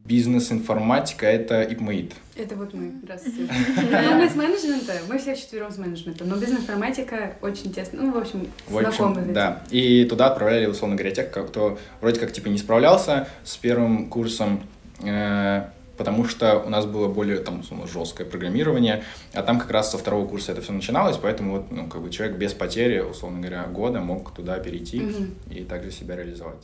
[0.05, 2.13] бизнес-информатика, это ИПМИИТ.
[2.35, 2.93] Это вот мы.
[3.03, 3.49] Здравствуйте.
[4.15, 8.01] Мы с менеджмента, мы все четвером с менеджмента, но бизнес-информатика очень тесно.
[8.03, 9.33] Ну, в общем, В общем, знакомы.
[9.33, 9.63] да.
[9.71, 14.61] И туда отправляли, условно говоря, тех, кто вроде как типа не справлялся с первым курсом,
[15.01, 15.63] э,
[15.97, 20.27] потому что у нас было более там жесткое программирование, а там как раз со второго
[20.27, 24.01] курса это все начиналось, поэтому вот, ну, как бы человек без потери, условно говоря, года
[24.01, 25.01] мог туда перейти
[25.49, 26.63] и также себя реализовать.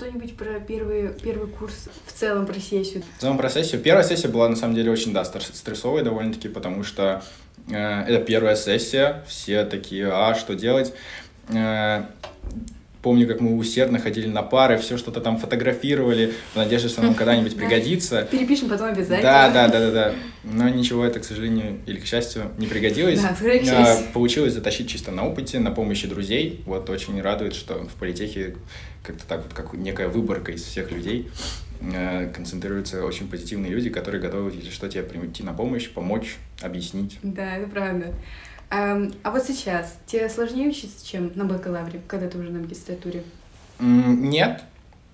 [0.00, 3.02] Что-нибудь про первый, первый курс в целом, про сессию.
[3.18, 3.82] В целом про сессию.
[3.82, 7.22] Первая сессия была на самом деле очень, да, стр- стрессовой довольно-таки, потому что
[7.68, 10.94] э, это первая сессия, все такие, а, что делать?
[11.50, 12.04] Э,
[13.02, 17.14] помню, как мы усердно ходили на пары, все что-то там фотографировали, в надежде, что нам
[17.16, 18.26] когда-нибудь пригодится.
[18.30, 19.22] Перепишем потом обязательно.
[19.22, 20.14] Да, да, да, да, да.
[20.44, 23.20] Но ничего это, к сожалению, или к счастью, не пригодилось.
[23.20, 23.34] Да,
[23.72, 23.96] А.
[24.12, 26.62] Получилось затащить чисто на опыте, на помощи друзей.
[26.66, 28.56] Вот очень радует, что в политехе
[29.02, 31.30] как-то так вот, как некая выборка из всех людей
[31.80, 37.18] э, концентрируются очень позитивные люди, которые готовы, если что, тебе прийти на помощь, помочь, объяснить.
[37.22, 38.14] Да, это правда.
[38.70, 43.24] Ам, а вот сейчас тебе сложнее учиться, чем на бакалавре, когда ты уже на магистратуре?
[43.80, 44.62] Нет.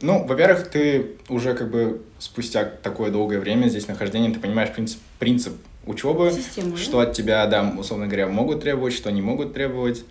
[0.02, 5.00] Ну, во-первых, ты уже как бы спустя такое долгое время здесь нахождения, ты понимаешь принцип,
[5.18, 5.54] принцип
[5.86, 6.76] учебы, Систему, да?
[6.76, 10.04] что от тебя, да, условно говоря, могут требовать, что не могут требовать,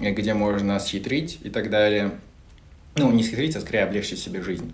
[0.00, 2.12] э, где можно схитрить и так далее.
[2.96, 4.72] Ну, не схитрить, а скорее облегчить себе жизнь.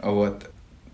[0.00, 0.44] Вот.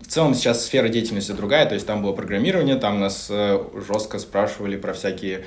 [0.01, 4.19] В целом сейчас сфера деятельности другая, то есть там было программирование, там нас э, жестко
[4.19, 5.45] спрашивали про всякие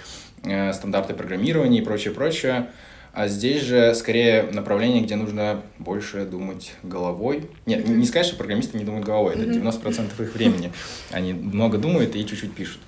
[0.72, 2.70] стандарты программирования и прочее, прочее.
[3.12, 7.50] А здесь же скорее направление, где нужно больше думать головой.
[7.66, 10.72] Нет, не сказать, что программисты не думают головой, это 90% их времени.
[11.10, 12.80] Они много думают и чуть-чуть пишут.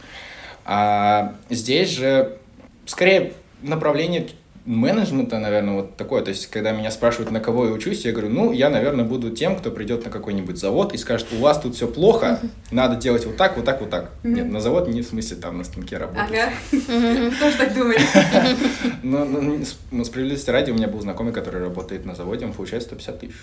[0.64, 2.38] А здесь же
[2.86, 3.32] скорее
[3.62, 4.28] направление
[4.66, 6.22] менеджмента, наверное, вот такое.
[6.22, 9.30] То есть, когда меня спрашивают, на кого я учусь, я говорю, ну, я, наверное, буду
[9.30, 13.24] тем, кто придет на какой-нибудь завод и скажет, у вас тут все плохо, надо делать
[13.26, 14.10] вот так, вот так, вот так.
[14.22, 16.24] Нет, на завод не в смысле там на станке работать.
[16.30, 16.52] Ага.
[17.40, 17.98] Тоже так думали.
[19.02, 22.52] Но, но с- но справедливости ради, у меня был знакомый, который работает на заводе, он
[22.52, 23.34] получает 150 тысяч.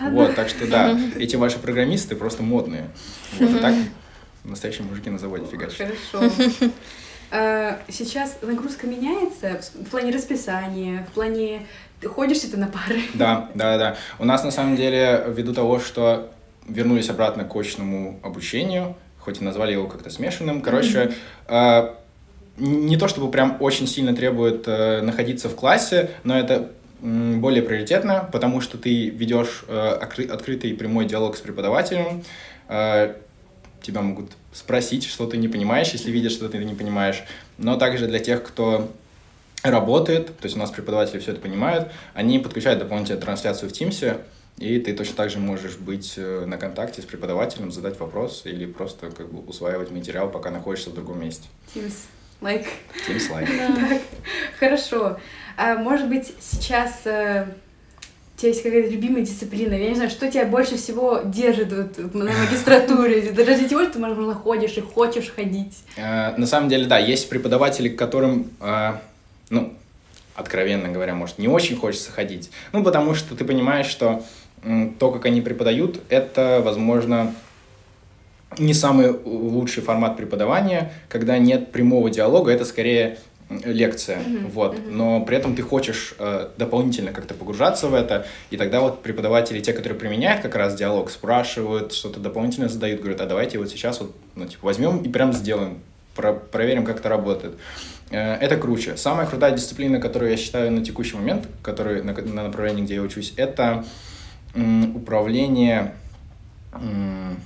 [0.00, 2.90] Вот, так что да, эти ваши программисты просто модные.
[3.38, 3.74] Вот, а так
[4.44, 5.92] настоящие мужики на заводе фигачат.
[6.12, 6.32] Хорошо.
[7.30, 11.66] А, Сейчас нагрузка меняется в плане расписания, в плане
[12.00, 13.02] ты ходишь ты на пары?
[13.14, 13.96] Да, да, да.
[14.18, 16.32] У нас на самом деле, ввиду того, что
[16.66, 21.12] вернулись обратно к очному обучению, хоть и назвали его как-то смешанным, короче,
[21.46, 21.94] э,
[22.56, 28.28] не то чтобы прям очень сильно требует э, находиться в классе, но это более приоритетно,
[28.30, 32.22] потому что ты ведешь э, откры- открытый прямой диалог с преподавателем,
[32.68, 33.14] э,
[33.82, 37.22] тебя могут спросить, что ты не понимаешь, если видят, что ты не понимаешь,
[37.58, 38.90] но также для тех, кто
[39.62, 44.20] работает, то есть у нас преподаватели все это понимают, они подключают дополнительную трансляцию в Teams,
[44.58, 48.66] и ты точно так же можешь быть э, на контакте с преподавателем, задать вопрос или
[48.66, 51.48] просто как бы усваивать материал, пока находишься в другом месте.
[51.74, 51.94] Teams,
[52.40, 52.66] like.
[53.06, 53.48] Teams Live.
[53.88, 54.02] Так,
[54.58, 55.18] хорошо.
[55.56, 57.46] А может быть, сейчас э,
[58.40, 59.74] тебя есть какая-то любимая дисциплина?
[59.74, 63.32] Я не знаю, что тебя больше всего держит вот, на магистратуре?
[63.36, 65.78] Даже чего ты, возможно, ходишь и хочешь ходить?
[65.96, 68.92] Э, На самом деле, да, есть преподаватели, к которым, э,
[69.50, 69.74] ну,
[70.34, 72.50] откровенно говоря, может, не очень хочется ходить.
[72.72, 74.24] Ну, потому что ты понимаешь, что
[74.98, 77.34] то, как они преподают, это, возможно,
[78.58, 83.18] не самый лучший формат преподавания, когда нет прямого диалога, это скорее
[83.64, 84.20] лекция,
[84.52, 84.78] вот.
[84.88, 89.60] Но при этом ты хочешь э, дополнительно как-то погружаться в это, и тогда вот преподаватели,
[89.60, 94.00] те, которые применяют как раз диалог, спрашивают, что-то дополнительно задают, говорят, а давайте вот сейчас
[94.00, 95.78] вот, ну, типа, возьмем и прям сделаем,
[96.14, 97.54] про- проверим, как это работает.
[98.10, 98.96] Э, Это круче.
[98.96, 103.02] Самая крутая дисциплина, которую я считаю на текущий момент, который, на, на направлении, где я
[103.02, 103.84] учусь, это
[104.54, 105.94] м, управление
[106.72, 107.40] м,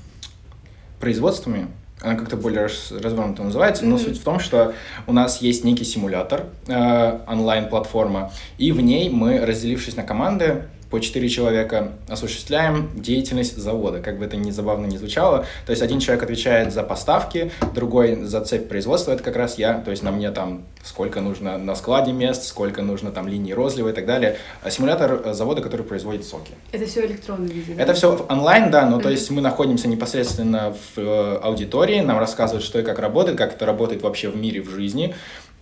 [1.01, 1.69] производствами,
[2.05, 4.05] она как-то более развернуто называется, но mm-hmm.
[4.05, 4.75] суть в том, что
[5.07, 11.01] у нас есть некий симулятор, э, онлайн-платформа, и в ней мы, разделившись на команды, по
[11.01, 15.47] 4 человека осуществляем деятельность завода, как бы это ни забавно не звучало.
[15.67, 19.75] То есть один человек отвечает за поставки, другой за цепь производства, это как раз я,
[19.81, 23.89] то есть на мне там сколько нужно на складе мест, сколько нужно там линии розлива
[23.89, 24.37] и так далее.
[24.63, 26.53] А симулятор э, завода, который производит соки.
[26.73, 27.83] Это все электронно виде, да?
[27.83, 29.03] Это все онлайн, да, но mm-hmm.
[29.03, 33.55] то есть мы находимся непосредственно в э, аудитории, нам рассказывают, что и как работает, как
[33.55, 35.15] это работает вообще в мире, в жизни.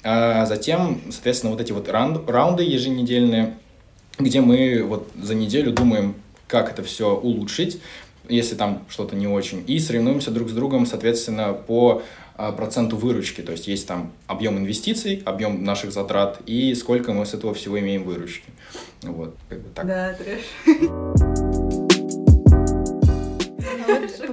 [0.05, 3.55] А затем, соответственно, вот эти вот раунды еженедельные,
[4.19, 6.15] где мы вот за неделю думаем,
[6.47, 7.81] как это все улучшить,
[8.29, 12.03] если там что-то не очень, и соревнуемся друг с другом, соответственно, по
[12.37, 13.41] а, проценту выручки.
[13.41, 17.79] То есть есть там объем инвестиций, объем наших затрат и сколько мы с этого всего
[17.79, 18.51] имеем выручки.
[19.03, 19.87] Вот, как бы так.
[19.87, 21.49] Да, трэш.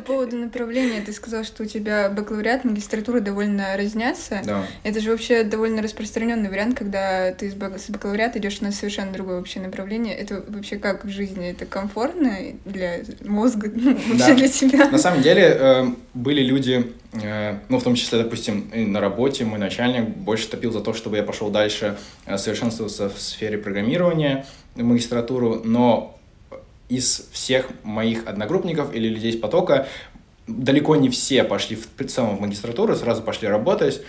[0.10, 4.42] по поводу направления, ты сказал, что у тебя бакалавриат, магистратура довольно разнятся.
[4.44, 4.66] Да.
[4.84, 9.60] Это же вообще довольно распространенный вариант, когда ты с бакалавриата идешь на совершенно другое вообще
[9.60, 10.16] направление.
[10.16, 11.52] Это вообще как в жизни?
[11.52, 14.34] Это комфортно для мозга, вообще да.
[14.34, 14.90] для тебя?
[14.90, 15.86] На самом деле э,
[16.16, 20.72] были люди, э, ну, в том числе, допустим, и на работе мой начальник больше топил
[20.72, 26.19] за то, чтобы я пошел дальше э, совершенствоваться в сфере программирования, магистратуру, но
[26.90, 29.88] из всех моих одногруппников или людей из потока
[30.48, 34.02] далеко не все пошли в целом в магистратуру, сразу пошли работать,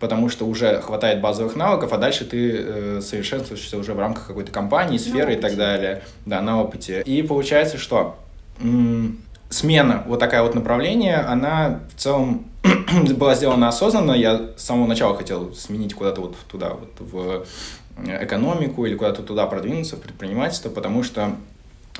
[0.00, 4.50] потому что уже хватает базовых навыков, а дальше ты э, совершенствуешься уже в рамках какой-то
[4.50, 6.02] компании, сферы и так далее.
[6.26, 7.02] Да, на опыте.
[7.02, 8.16] И получается, что
[8.60, 12.46] м- смена, вот такая вот направление, она в целом
[13.16, 14.12] была сделана осознанно.
[14.12, 17.46] Я с самого начала хотел сменить куда-то вот туда, вот в
[18.20, 21.36] экономику или куда-то туда продвинуться, в предпринимательство, потому что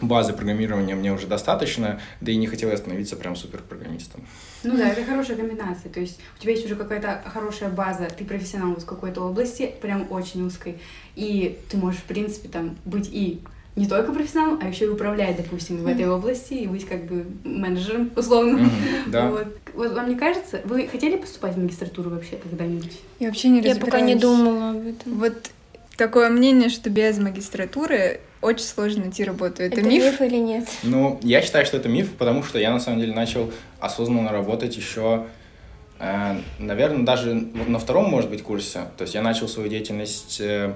[0.01, 4.25] базы программирования мне уже достаточно, да и не хотел становиться прям суперпрограммистом.
[4.65, 5.91] Ну да, это хорошая комбинация.
[5.91, 10.07] То есть у тебя есть уже какая-то хорошая база, ты профессионал в какой-то области, прям
[10.11, 10.79] очень узкой,
[11.15, 13.41] и ты можешь, в принципе, там быть и
[13.77, 17.27] не только профессионалом, а еще и управлять, допустим, в этой области и быть как бы
[17.43, 18.59] менеджером условно.
[18.59, 19.31] Mm-hmm, да.
[19.31, 19.49] вот.
[19.75, 23.01] вот вам не кажется, вы хотели поступать в магистратуру вообще когда-нибудь?
[23.19, 25.19] Я вообще не Я пока не думала об этом.
[25.19, 25.51] Вот
[25.97, 29.63] такое мнение, что без магистратуры очень сложно найти работу.
[29.63, 30.05] Это, это миф?
[30.05, 30.69] миф или нет?
[30.83, 34.77] Ну, я считаю, что это миф, потому что я на самом деле начал осознанно работать
[34.77, 35.25] еще,
[35.99, 38.83] э, наверное, даже на втором, может быть, курсе.
[38.97, 40.75] То есть я начал свою деятельность э,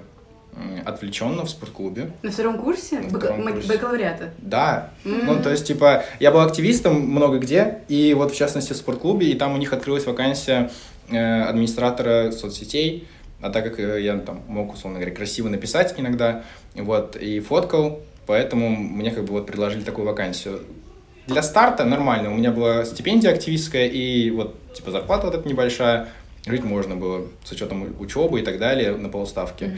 [0.84, 2.10] отвлеченно в спортклубе.
[2.22, 3.00] На втором курсе?
[3.00, 3.68] На втором Бак- курсе.
[3.68, 4.30] Бакалавриата?
[4.38, 4.90] Да.
[5.04, 5.22] Mm-hmm.
[5.26, 9.30] Ну, то есть, типа, я был активистом много где, и вот, в частности, в спортклубе,
[9.30, 10.70] и там у них открылась вакансия
[11.10, 13.06] э, администратора соцсетей,
[13.40, 18.00] а так как э, я там мог, условно говоря, красиво написать иногда, вот, и фоткал,
[18.26, 20.60] поэтому мне как бы вот предложили такую вакансию.
[21.26, 26.08] Для старта нормально, у меня была стипендия активистская, и вот, типа, зарплата вот эта небольшая,
[26.46, 29.64] жить можно было с учетом учебы и так далее на полставки.
[29.64, 29.76] Mm-hmm.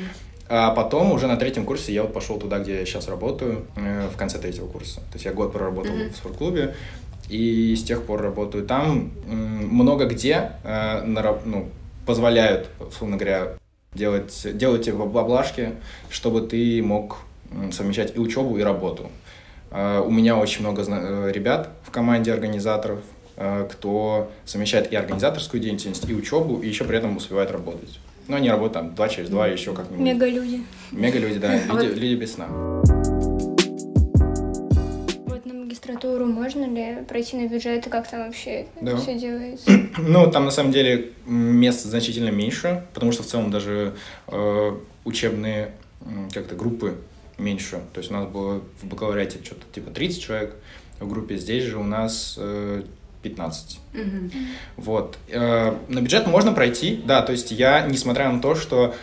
[0.49, 4.09] А потом уже на третьем курсе я вот пошел туда, где я сейчас работаю, э,
[4.13, 4.97] в конце третьего курса.
[4.97, 6.13] То есть я год проработал mm-hmm.
[6.13, 6.75] в спортклубе,
[7.29, 9.13] и с тех пор работаю там.
[9.27, 11.69] Много где э, на, ну,
[12.07, 13.57] позволяют, условно говоря,
[13.95, 15.75] делать, делать тебе облажки,
[16.09, 17.19] чтобы ты мог
[17.73, 19.11] совмещать и учебу, и работу.
[19.71, 23.01] А, у меня очень много э, ребят в команде организаторов,
[23.37, 27.99] э, кто совмещает и организаторскую деятельность, и учебу, и еще при этом успевает работать.
[28.29, 30.05] Но они работают там два через два, еще как-нибудь.
[30.05, 30.63] Мега люди.
[30.93, 32.49] Мега люди, да, люди, люди без сна
[35.81, 38.97] магистратуру можно ли пройти на бюджет, и как там вообще да.
[38.97, 39.71] все делается?
[39.99, 43.95] Ну, там на самом деле мест значительно меньше, потому что в целом даже
[44.29, 45.73] э, учебные
[46.33, 46.97] как-то группы
[47.39, 47.81] меньше.
[47.93, 50.57] То есть у нас было в бакалавриате что-то типа 30 человек
[50.99, 52.83] в группе, здесь же у нас э,
[53.23, 53.81] 15.
[53.95, 54.03] Угу.
[54.77, 55.19] Вот.
[55.29, 58.95] Э, на бюджет можно пройти, да, то есть я, несмотря на то, что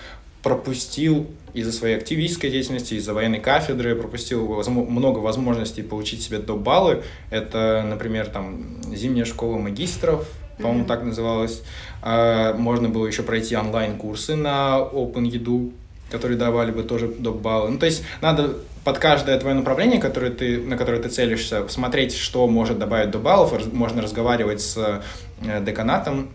[0.41, 1.27] пропустил
[1.57, 7.03] из-за своей активистской деятельности, из-за военной кафедры, пропустил много возможностей получить себе до баллы.
[7.31, 10.27] Это, например, там зимняя школа магистров,
[10.57, 10.87] по-моему, mm-hmm.
[10.87, 11.63] так называлась.
[12.01, 15.71] А, можно было еще пройти онлайн-курсы на OpenEdu,
[16.11, 17.71] которые давали бы тоже до баллы.
[17.71, 22.15] Ну, то есть надо под каждое твое направление, которое ты, на которое ты целишься, смотреть,
[22.15, 23.51] что может добавить до баллов.
[23.73, 25.01] Можно разговаривать с
[25.41, 26.29] э, деканатом,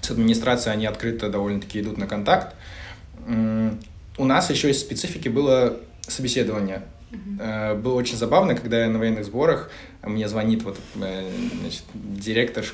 [0.00, 2.54] с администрацией, они открыто довольно-таки идут на контакт
[4.18, 6.82] у нас еще из специфики было собеседование.
[7.10, 7.80] Uh-huh.
[7.80, 9.70] Было очень забавно, когда я на военных сборах,
[10.02, 12.64] мне звонит вот э, значит, директор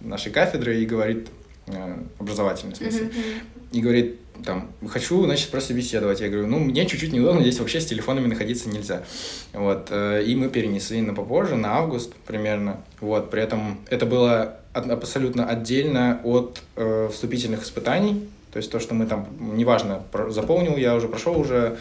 [0.00, 1.28] нашей кафедры и говорит,
[1.66, 3.42] э, образовательный в смысле, uh-huh.
[3.72, 6.20] и говорит, там, хочу, значит, просто беседовать.
[6.20, 9.04] Я говорю, ну, мне чуть-чуть неудобно, здесь вообще с телефонами находиться нельзя.
[9.52, 12.82] Вот, и мы перенесли на попозже, на август примерно.
[13.00, 18.28] Вот, при этом это было абсолютно отдельно от э, вступительных испытаний.
[18.56, 21.76] То есть то, что мы там, неважно, заполнил я уже, прошел уже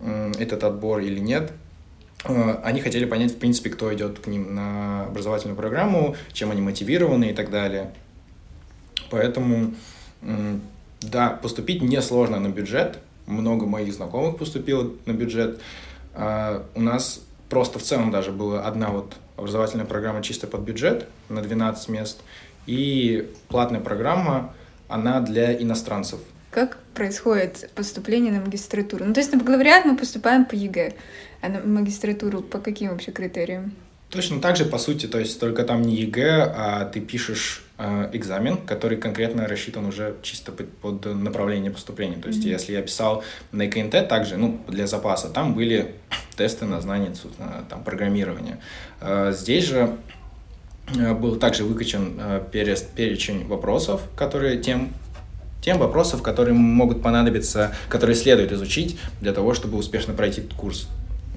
[0.00, 1.52] э, этот отбор или нет,
[2.24, 6.62] э, они хотели понять, в принципе, кто идет к ним на образовательную программу, чем они
[6.62, 7.92] мотивированы и так далее.
[9.10, 9.74] Поэтому,
[11.02, 12.98] да, поступить несложно на бюджет.
[13.26, 15.60] Много моих знакомых поступило на бюджет.
[16.14, 21.08] Э, у нас просто в целом даже была одна вот образовательная программа чисто под бюджет
[21.28, 22.22] на 12 мест,
[22.66, 24.54] и платная программа,
[24.88, 26.20] она для иностранцев.
[26.50, 29.04] Как происходит поступление на магистратуру?
[29.04, 30.94] Ну, то есть на бакалавриат мы поступаем по ЕГЭ,
[31.42, 33.72] а на магистратуру по каким вообще критериям?
[34.08, 38.08] Точно так же, по сути, то есть только там не ЕГЭ, а ты пишешь э,
[38.12, 42.16] экзамен, который конкретно рассчитан уже чисто под, под направление поступления.
[42.16, 42.50] То есть mm-hmm.
[42.50, 45.96] если я писал на КНТ также, ну, для запаса, там были
[46.36, 47.12] тесты на знание
[47.68, 48.60] там, программирования.
[49.00, 49.96] Э, здесь же
[50.94, 54.92] был также выкачан э, перечень вопросов, которые тем
[55.60, 60.88] тем вопросов, которые могут понадобиться, которые следует изучить для того, чтобы успешно пройти курс.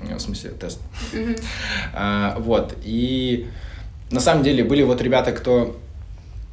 [0.01, 0.79] В смысле, тест.
[1.13, 1.43] Mm-hmm.
[1.93, 2.75] А, вот.
[2.83, 3.47] И
[4.11, 5.79] на самом деле были вот ребята, кто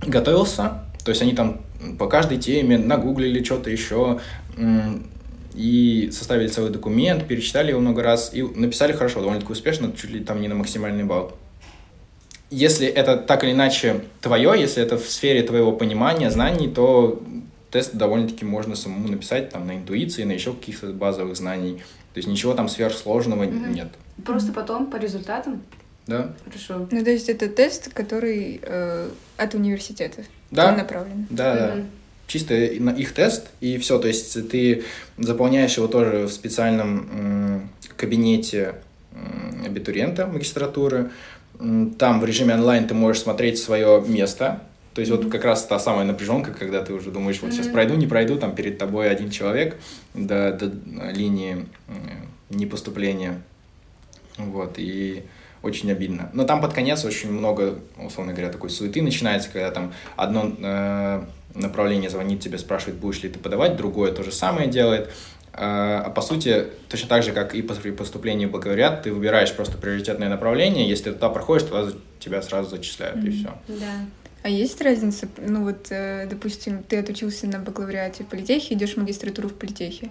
[0.01, 1.61] готовился, то есть они там
[1.99, 4.21] по каждой теме нагуглили что-то еще,
[5.55, 10.21] и составили целый документ, перечитали его много раз и написали хорошо, довольно-таки успешно, чуть ли
[10.21, 11.33] там не на максимальный балл.
[12.51, 17.23] Если это так или иначе твое, если это в сфере твоего понимания, знаний, то
[17.71, 21.83] тест довольно-таки можно самому написать там на интуиции, на еще каких-то базовых знаний.
[22.15, 23.75] То есть ничего там сверхсложного mm-hmm.
[23.75, 23.89] нет.
[24.25, 25.63] Просто потом по результатам?
[26.07, 26.35] Да.
[26.45, 26.87] Хорошо.
[26.91, 30.75] Ну, то есть это тест, который э, от университета да.
[30.75, 31.27] направлен.
[31.31, 31.77] Да, mm-hmm.
[31.77, 31.85] да
[32.27, 33.99] чисто их тест, и все.
[33.99, 34.85] То есть ты
[35.19, 38.77] заполняешь его тоже в специальном кабинете
[39.65, 41.11] абитуриента магистратуры.
[41.99, 44.63] Там в режиме онлайн ты можешь смотреть свое место.
[44.95, 47.55] То есть вот как раз та самая напряженка, когда ты уже думаешь, вот mm-hmm.
[47.55, 49.77] сейчас пройду, не пройду, там перед тобой один человек
[50.15, 50.73] до, до
[51.11, 51.67] линии
[52.49, 53.43] непоступления.
[54.39, 55.25] Вот, и
[55.63, 56.31] очень обидно.
[56.33, 61.25] Но там под конец очень много, условно говоря, такой суеты начинается, когда там одно э,
[61.55, 65.13] направление звонит тебе, спрашивает, будешь ли ты подавать, другое то же самое делает.
[65.59, 69.79] А, по сути, точно так же, как и при поступлении в бакалавриат, ты выбираешь просто
[69.79, 73.29] приоритетное направление, если ты туда проходишь, туда тебя сразу зачисляют, mm-hmm.
[73.29, 73.55] и все.
[73.69, 74.07] Да.
[74.43, 78.97] А есть разница, ну вот, э, допустим, ты отучился на бакалавриате в политехе, идешь в
[78.99, 80.11] магистратуру в политехе,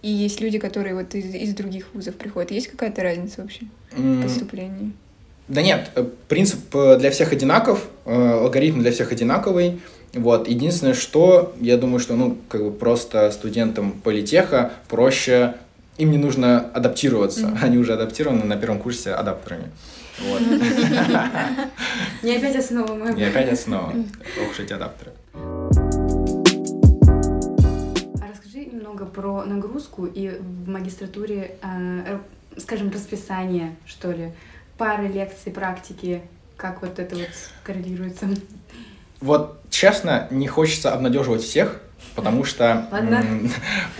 [0.00, 2.52] и есть люди, которые вот из, из других вузов приходят.
[2.52, 4.20] Есть какая-то разница вообще mm.
[4.20, 4.92] в поступлении?
[5.48, 9.80] Да нет, э, принцип э, для всех одинаков, алгоритм для всех одинаковый.
[10.14, 10.48] Вот.
[10.48, 15.54] Единственное, что я думаю, что ну, как бы просто студентам политеха проще,
[15.96, 17.46] им не нужно адаптироваться.
[17.46, 17.62] Mm-hmm.
[17.62, 19.70] Они уже адаптированы на первом курсе адаптерами.
[20.20, 20.40] Вот.
[22.22, 23.12] Не опять основа.
[23.12, 23.92] Не опять основа.
[24.42, 25.12] Ох уж эти адаптеры.
[25.34, 25.68] А
[28.30, 32.18] расскажи немного про нагрузку и в магистратуре, э,
[32.58, 34.32] скажем, расписание, что ли,
[34.78, 36.22] пары лекций, практики,
[36.56, 37.28] как вот это вот
[37.64, 38.28] коррелируется?
[39.20, 41.78] Вот честно, не хочется обнадеживать всех,
[42.14, 42.88] потому что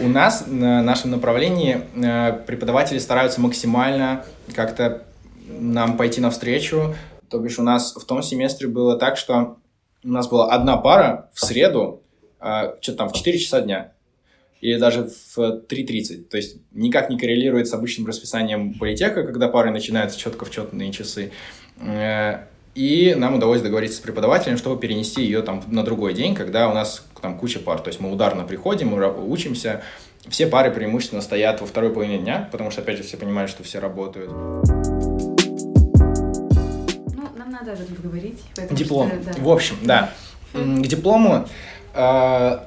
[0.01, 4.25] у нас на нашем направлении э, преподаватели стараются максимально
[4.55, 5.03] как-то
[5.47, 6.95] нам пойти навстречу.
[7.29, 9.59] То бишь у нас в том семестре было так, что
[10.03, 12.03] у нас была одна пара в среду,
[12.41, 13.93] э, что-то там в 4 часа дня
[14.63, 16.23] или даже в 3.30.
[16.31, 20.93] То есть никак не коррелирует с обычным расписанием политеха, когда пары начинаются четко в четные
[20.93, 21.31] часы.
[22.75, 26.75] И нам удалось договориться с преподавателем, чтобы перенести ее там на другой день, когда у
[26.75, 27.79] нас там куча пар.
[27.79, 29.83] То есть мы ударно приходим, мы учимся.
[30.29, 33.63] Все пары преимущественно стоят во второй половине дня, потому что, опять же, все понимают, что
[33.63, 34.33] все работают.
[34.33, 34.63] Ну,
[37.37, 38.41] нам надо же поговорить.
[38.71, 39.09] Диплом.
[39.09, 39.33] Что, да.
[39.39, 40.13] В общем, да.
[40.53, 41.47] К диплому
[41.95, 42.59] э,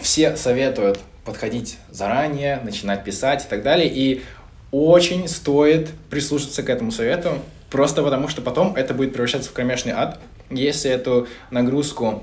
[0.00, 3.90] все советуют подходить заранее, начинать писать и так далее.
[3.92, 4.22] И
[4.70, 7.38] очень стоит прислушаться к этому совету,
[7.72, 10.20] Просто потому, что потом это будет превращаться в кромешный ад,
[10.50, 12.22] если эту нагрузку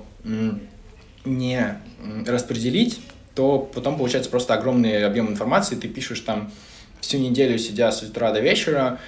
[1.25, 1.75] не
[2.27, 3.01] распределить,
[3.33, 6.51] то потом получается просто огромный объем информации, ты пишешь там
[7.01, 8.99] всю неделю, сидя с утра до вечера,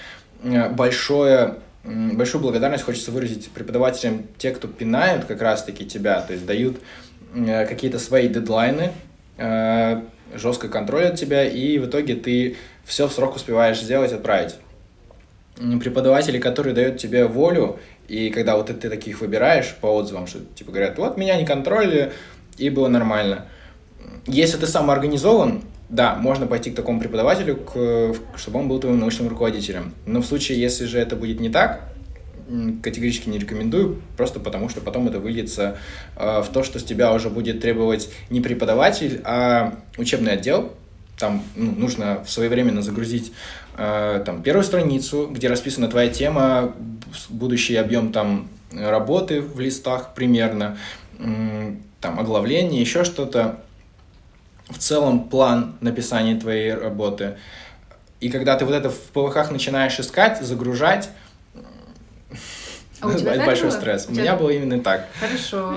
[0.43, 6.47] э, большое большую благодарность хочется выразить преподавателям, те, кто пинают как раз-таки тебя, то есть
[6.47, 6.77] дают
[7.35, 8.93] э, какие-то свои дедлайны,
[9.37, 10.01] э,
[10.33, 14.55] жестко контролят тебя, и в итоге ты все в срок успеваешь сделать, отправить
[15.79, 20.71] преподаватели, которые дают тебе волю, и когда вот ты, таких выбираешь по отзывам, что типа
[20.71, 22.11] говорят, вот меня не контролили,
[22.57, 23.45] и было нормально.
[24.27, 28.99] Если ты сам организован, да, можно пойти к такому преподавателю, к, чтобы он был твоим
[28.99, 29.93] научным руководителем.
[30.05, 31.91] Но в случае, если же это будет не так,
[32.81, 35.77] категорически не рекомендую, просто потому что потом это выльется
[36.17, 40.73] э, в то, что с тебя уже будет требовать не преподаватель, а учебный отдел.
[41.21, 43.31] Там ну, нужно своевременно загрузить
[43.77, 46.73] э, там, первую страницу, где расписана твоя тема,
[47.29, 50.77] будущий объем там работы в листах примерно,
[51.19, 53.61] там оглавление, еще что-то.
[54.69, 57.37] В целом план написания твоей работы.
[58.19, 61.09] И когда ты вот это в ПВХ начинаешь искать, загружать,
[62.99, 63.77] а у тебя большой было?
[63.77, 64.07] стресс.
[64.07, 65.07] У, у меня было именно так.
[65.19, 65.75] Хорошо.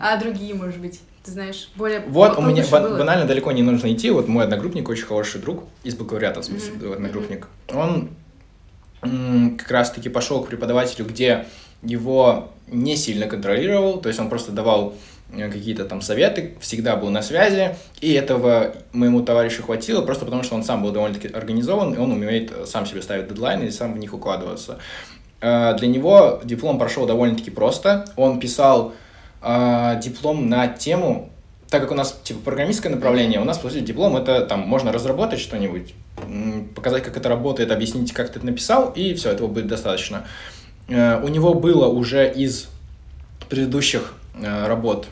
[0.00, 2.00] А другие, может быть, ты знаешь, более...
[2.00, 4.10] Вот, у меня банально далеко не нужно идти.
[4.10, 6.94] Вот мой одногруппник, очень хороший друг, из бакалавриата, в смысле, mm-hmm.
[6.94, 8.10] одногруппник, он
[9.00, 11.46] как раз-таки пошел к преподавателю, где
[11.82, 14.94] его не сильно контролировал, то есть он просто давал
[15.32, 20.42] э, какие-то там советы, всегда был на связи, и этого моему товарищу хватило, просто потому
[20.42, 23.94] что он сам был довольно-таки организован, и он умеет сам себе ставить дедлайны и сам
[23.94, 24.78] в них укладываться.
[25.40, 28.06] Э, для него диплом прошел довольно-таки просто.
[28.16, 28.94] Он писал
[29.42, 31.30] э, диплом на тему,
[31.68, 34.92] так как у нас типа программистское направление, у нас, по сути, диплом это там можно
[34.92, 35.94] разработать что-нибудь,
[36.74, 40.24] показать, как это работает, объяснить, как ты это написал, и все, этого будет достаточно.
[40.88, 42.68] Э, у него было уже из
[43.48, 45.08] предыдущих работ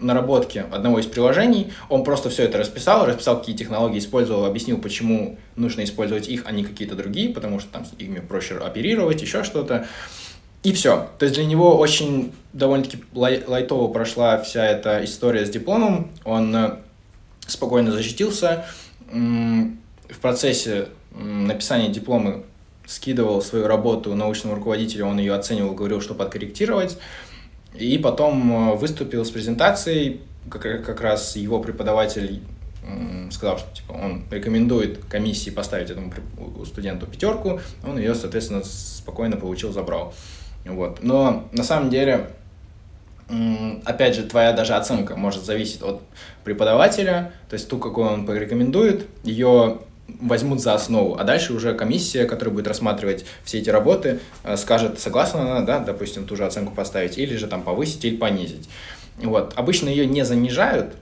[0.00, 5.38] наработки одного из приложений, он просто все это расписал, расписал, какие технологии использовал, объяснил, почему
[5.56, 9.86] нужно использовать их, а не какие-то другие, потому что там ими проще оперировать, еще что-то.
[10.62, 11.08] И все.
[11.18, 16.10] То есть для него очень довольно-таки лай- лайтово прошла вся эта история с дипломом.
[16.24, 16.76] Он э,
[17.46, 18.66] спокойно защитился.
[19.10, 22.42] В процессе написания диплома
[22.86, 26.98] скидывал свою работу научному руководителю, он ее оценивал, говорил, что подкорректировать.
[27.74, 32.42] И потом э, выступил с презентацией, как, раз его преподаватель
[33.30, 36.12] сказал, что типа, он рекомендует комиссии поставить этому
[36.64, 40.14] студенту пятерку, он ее, соответственно, спокойно получил, забрал.
[40.64, 41.02] Вот.
[41.02, 42.30] Но на самом деле,
[43.84, 46.02] опять же, твоя даже оценка может зависеть от
[46.44, 49.78] преподавателя, то есть ту, какую он порекомендует, ее
[50.20, 54.98] возьмут за основу, а дальше уже комиссия, которая будет рассматривать все эти работы, э, скажет,
[54.98, 58.68] согласна она, да, допустим, ту же оценку поставить, или же там повысить или понизить.
[59.18, 59.52] Вот.
[59.56, 60.94] Обычно ее не занижают,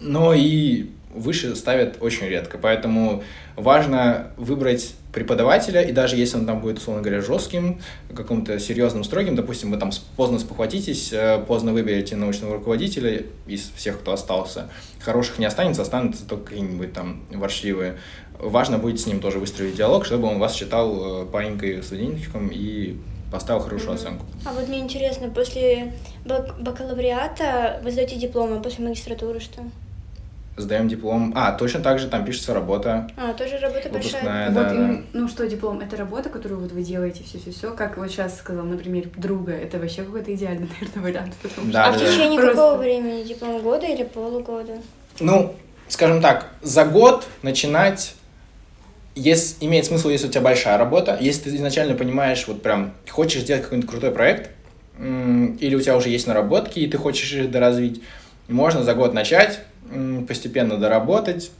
[0.00, 2.58] но и выше ставят очень редко.
[2.58, 3.22] Поэтому
[3.56, 7.80] важно выбрать преподавателя, и даже если он там будет, условно говоря, жестким,
[8.14, 14.00] каким-то серьезным, строгим, допустим, вы там поздно спохватитесь, э, поздно выберете научного руководителя из всех,
[14.00, 14.68] кто остался,
[15.00, 17.98] хороших не останется, останутся только какие-нибудь там воршливые.
[18.38, 22.96] Важно будет с ним тоже выстроить диалог, чтобы он вас считал э, паренькой студентчиком и
[23.30, 23.94] поставил хорошую mm-hmm.
[23.94, 24.26] оценку.
[24.44, 25.92] А вот мне интересно, после
[26.24, 29.62] бак- бакалавриата вы сдаете диплом, а после магистратуры что?
[30.56, 31.32] Сдаем диплом.
[31.34, 33.08] А, точно так же там пишется работа.
[33.16, 34.50] А, тоже работа выпускная, большая.
[34.50, 34.92] Да, вот, да.
[34.92, 38.64] И, ну что, диплом, это работа, которую вот вы делаете, все-все-все, как вот сейчас сказал,
[38.64, 41.34] например, друга, это вообще какой-то идеальный, наверное, вариант.
[41.42, 42.48] Потому да, а да, в течение да.
[42.48, 42.78] какого Просто...
[42.78, 43.22] времени?
[43.22, 44.74] Диплом года или полугода?
[45.20, 45.54] Ну,
[45.88, 48.14] скажем так, за год начинать
[49.14, 53.42] если, имеет смысл, если у тебя большая работа, если ты изначально понимаешь, вот прям хочешь
[53.42, 54.50] сделать какой-нибудь крутой проект,
[54.98, 58.02] или у тебя уже есть наработки, и ты хочешь их доразвить,
[58.48, 59.60] можно за год начать,
[60.26, 61.50] постепенно доработать,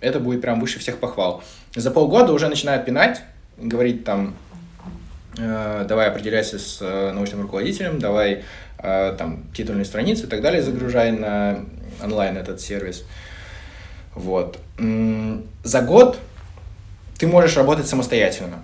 [0.00, 1.42] это будет прям выше всех похвал.
[1.74, 3.22] За полгода уже начинают пинать,
[3.56, 4.34] говорить там,
[5.36, 8.44] э, давай определяйся с э, научным руководителем, давай
[8.78, 11.64] э, там титульную страницу и так далее загружай на
[12.02, 13.04] онлайн этот сервис.
[14.14, 14.58] Вот.
[15.64, 16.18] За год
[17.18, 18.62] ты можешь работать самостоятельно.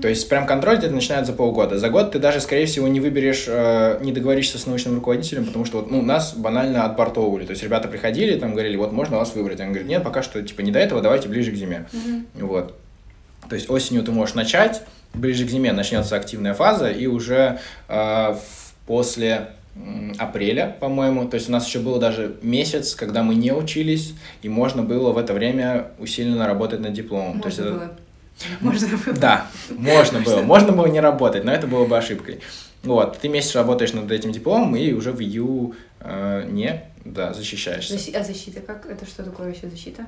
[0.00, 1.78] То есть прям контроль где-то начинает за полгода.
[1.78, 5.64] За год ты даже, скорее всего, не выберешь, э, не договоришься с научным руководителем, потому
[5.64, 7.44] что вот, ну, нас банально отбортовывали.
[7.44, 9.60] То есть ребята приходили, там говорили, вот можно вас выбрать.
[9.60, 11.86] Он говорит, нет, пока что типа не до этого, давайте ближе к зиме.
[11.92, 12.44] Mm-hmm.
[12.46, 12.76] Вот.
[13.48, 14.82] То есть осенью ты можешь начать,
[15.14, 18.34] ближе к зиме начнется активная фаза, и уже э,
[18.86, 19.48] после
[20.18, 21.26] апреля, по-моему.
[21.28, 25.12] То есть у нас еще был даже месяц, когда мы не учились, и можно было
[25.12, 27.36] в это время усиленно работать над дипломом.
[27.36, 27.68] Можно То есть было.
[27.68, 27.96] это
[28.60, 29.16] можно было.
[29.16, 30.40] Да, можно было.
[30.42, 32.40] Можно было не работать, но это было бы ошибкой.
[32.82, 37.94] Вот, ты месяц работаешь над этим дипломом и уже в ию э, не, да, защищаешься.
[37.94, 38.86] Защи- а защита как?
[38.86, 40.06] Это что такое вообще защита?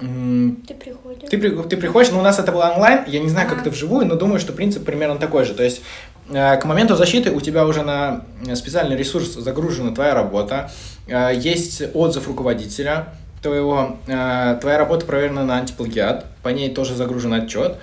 [0.00, 1.28] Ты приходишь.
[1.28, 4.06] Ты, ты приходишь, но у нас это было онлайн, я не знаю, как это вживую,
[4.06, 5.54] но думаю, что принцип примерно такой же.
[5.54, 5.82] То есть
[6.30, 10.70] э, к моменту защиты у тебя уже на специальный ресурс загружена твоя работа,
[11.08, 13.08] э, есть отзыв руководителя,
[13.42, 17.76] твоего, э, твоя работа проверена на антиплагиат, по ней тоже загружен отчет,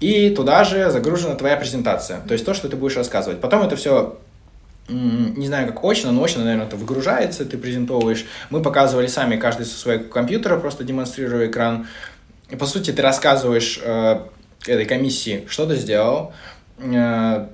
[0.00, 3.40] и туда же загружена твоя презентация, то есть то, что ты будешь рассказывать.
[3.40, 4.18] Потом это все
[4.88, 8.26] не знаю, как очно, но очно, наверное, это выгружается, ты презентовываешь.
[8.50, 11.86] Мы показывали сами, каждый со своего компьютера, просто демонстрируя экран.
[12.50, 14.20] И, по сути, ты рассказываешь э,
[14.66, 16.32] этой комиссии, что ты сделал,
[16.78, 17.46] э,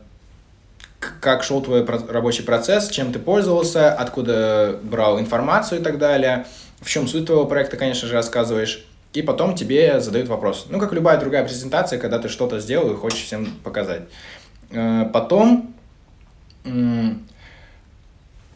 [0.98, 6.46] как шел твой рабочий процесс, чем ты пользовался, откуда брал информацию и так далее,
[6.80, 10.66] в чем суть твоего проекта, конечно же, рассказываешь, и потом тебе задают вопрос.
[10.68, 14.02] Ну, как любая другая презентация, когда ты что-то сделал и хочешь всем показать.
[14.70, 15.74] Э, потом,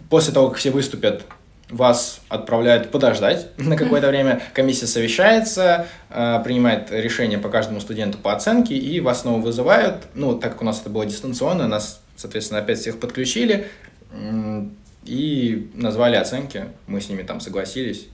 [0.08, 1.24] после того, как все выступят,
[1.70, 8.34] вас отправляют подождать на какое-то время, комиссия совещается, э, принимает решение по каждому студенту по
[8.34, 10.06] оценке, и вас снова вызывают.
[10.14, 13.68] Ну, так как у нас это было дистанционно, нас, соответственно, опять всех подключили
[15.04, 16.66] и назвали оценки.
[16.86, 18.08] Мы с ними там согласились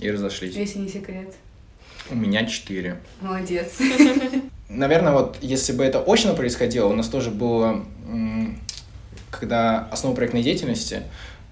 [0.00, 0.54] и разошлись.
[0.54, 1.34] Если не секрет.
[2.10, 2.98] У меня четыре.
[3.20, 3.78] Молодец.
[4.68, 7.84] Наверное, вот если бы это очно происходило, у нас тоже было,
[9.30, 11.02] когда основа проектной деятельности,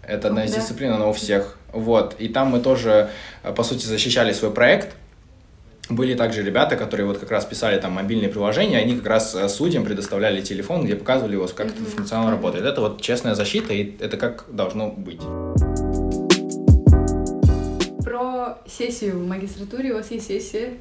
[0.03, 0.61] это одна из да.
[0.61, 1.59] дисциплин, она у всех.
[1.73, 2.17] Вот.
[2.19, 3.11] И там мы тоже,
[3.43, 4.95] э, по сути, защищали свой проект.
[5.91, 9.49] Были также ребята, которые вот как раз писали там мобильные приложения, они как раз э,
[9.49, 11.83] судьям предоставляли телефон, где показывали, вот, как mm-hmm.
[11.83, 12.65] это функционально работает.
[12.65, 15.21] Это вот честная защита, и это как должно быть.
[18.19, 19.93] Про сессию в магистратуре.
[19.93, 20.73] У вас есть сессия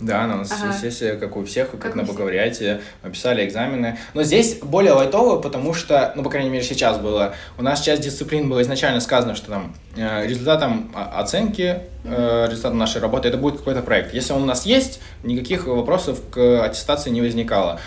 [0.00, 0.74] да, у нас ага.
[0.74, 3.98] сессия, как у всех, как, как на бакалавриате, писали экзамены.
[4.12, 8.02] Но здесь более лайтово, потому что, ну, по крайней мере, сейчас было, у нас часть
[8.02, 13.56] дисциплин было изначально сказано, что там э, результатом оценки, э, результатом нашей работы, это будет
[13.56, 14.12] какой-то проект.
[14.12, 17.80] Если он у нас есть, никаких вопросов к аттестации не возникало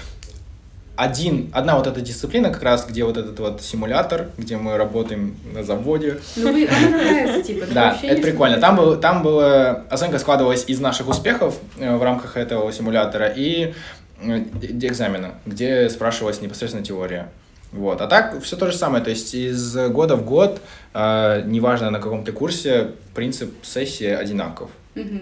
[0.99, 5.37] один, одна вот эта дисциплина, как раз, где вот этот вот симулятор, где мы работаем
[5.53, 6.19] на заводе.
[6.35, 7.65] Ну, вы, она нравится, типа.
[7.71, 8.57] Да, это прикольно.
[8.57, 13.73] Там, был, там была, оценка складывалась из наших успехов э, в рамках этого симулятора и
[14.21, 17.29] э, экзамена, где спрашивалась непосредственно теория.
[17.71, 18.01] Вот.
[18.01, 20.61] А так все то же самое, то есть из года в год,
[20.93, 24.69] э, неважно на каком ты курсе, принцип сессии одинаков.
[24.97, 25.19] Угу.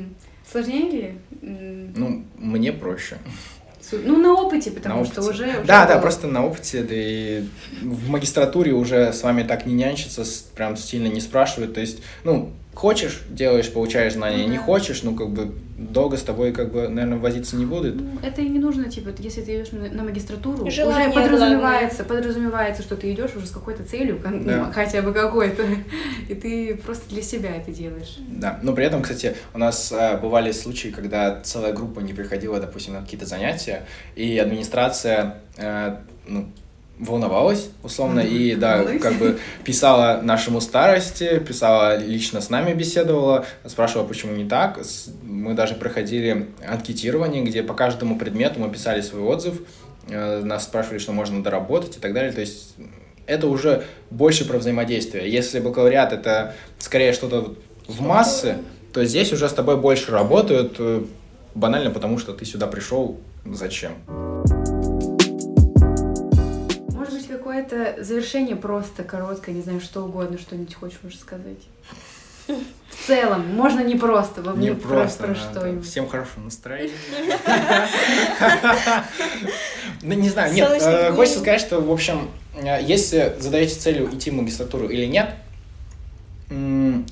[0.51, 1.17] Сложнее ли?
[1.39, 3.17] Ну, мне проще.
[3.91, 5.63] Ну, на опыте, потому на что уже, уже...
[5.65, 5.95] Да, было.
[5.95, 7.43] да, просто на опыте, да и
[7.81, 10.23] в магистратуре уже с вами так не нянчится,
[10.55, 14.49] прям сильно не спрашивают, то есть, ну, хочешь, делаешь, получаешь знания, mm-hmm.
[14.49, 17.95] не хочешь, ну, как бы, долго с тобой, как бы, наверное, возиться не будут.
[17.95, 22.21] Ну, это и не нужно, типа, если ты идешь на, магистратуру, Желание уже подразумевается, главное.
[22.21, 24.29] подразумевается, что ты идешь уже с какой-то целью, да.
[24.29, 25.63] ну, хотя бы какой-то,
[26.29, 28.19] и ты просто для себя это делаешь.
[28.27, 32.59] Да, но при этом, кстати, у нас а, бывали случаи, когда целая группа не приходила,
[32.59, 36.51] допустим, на какие-то занятия, и администрация, а, ну,
[36.99, 44.07] волновалась, условно, и, да, как бы писала нашему старости, писала лично с нами беседовала, спрашивала,
[44.07, 44.79] почему не так.
[45.23, 49.61] Мы даже проходили анкетирование, где по каждому предмету мы писали свой отзыв,
[50.09, 52.31] э, нас спрашивали, что можно доработать и так далее.
[52.31, 52.75] То есть
[53.27, 55.31] это уже больше про взаимодействие.
[55.31, 57.55] Если бакалавриат это скорее что-то
[57.87, 58.57] в массы,
[58.91, 61.03] то здесь уже с тобой больше работают, э,
[61.53, 63.93] банально потому что ты сюда пришел зачем
[67.63, 71.57] какое-то завершение просто короткое, не знаю, что угодно, что-нибудь хочешь уже сказать?
[72.47, 76.93] В целом, можно не просто, во мне просто, про, про что Всем хорошего настроения.
[80.03, 84.29] Ну, не знаю, нет, э, хочется сказать, что, в общем, э, если задаете целью идти
[84.29, 85.33] в магистратуру или нет,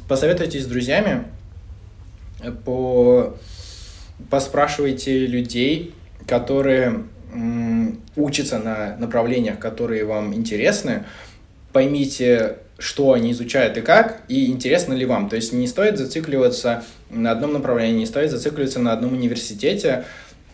[0.08, 1.26] посоветуйтесь с друзьями,
[2.42, 3.36] э, по...
[4.30, 5.96] поспрашивайте людей,
[6.28, 7.06] которые
[8.16, 11.04] учиться на направлениях, которые вам интересны,
[11.74, 15.30] поймите, что они изучают и как, и интересно ли вам.
[15.30, 20.06] То есть не стоит зацикливаться на одном направлении, не стоит зацикливаться на одном университете.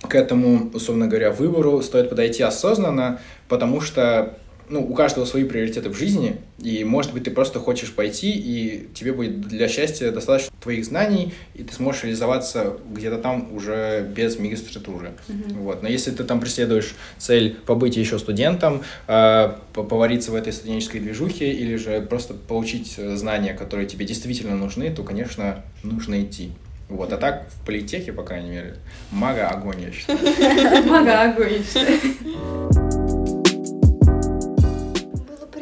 [0.08, 4.36] К этому, условно говоря, выбору стоит подойти осознанно, потому что
[4.72, 8.88] ну, у каждого свои приоритеты в жизни, и, может быть, ты просто хочешь пойти, и
[8.94, 14.40] тебе будет для счастья достаточно твоих знаний, и ты сможешь реализоваться где-то там уже без
[14.40, 15.12] магистратуры.
[15.28, 15.54] Mm-hmm.
[15.60, 15.84] Вот.
[15.84, 21.52] Но если ты там преследуешь цель побыть еще студентом, э, повариться в этой студенческой движухе,
[21.52, 26.52] или же просто получить знания, которые тебе действительно нужны, то, конечно, нужно идти.
[26.88, 28.76] Вот, а так в политехе, по крайней мере,
[29.12, 30.20] мага огонь, я считаю.
[30.88, 32.81] Мага огонь, я считаю.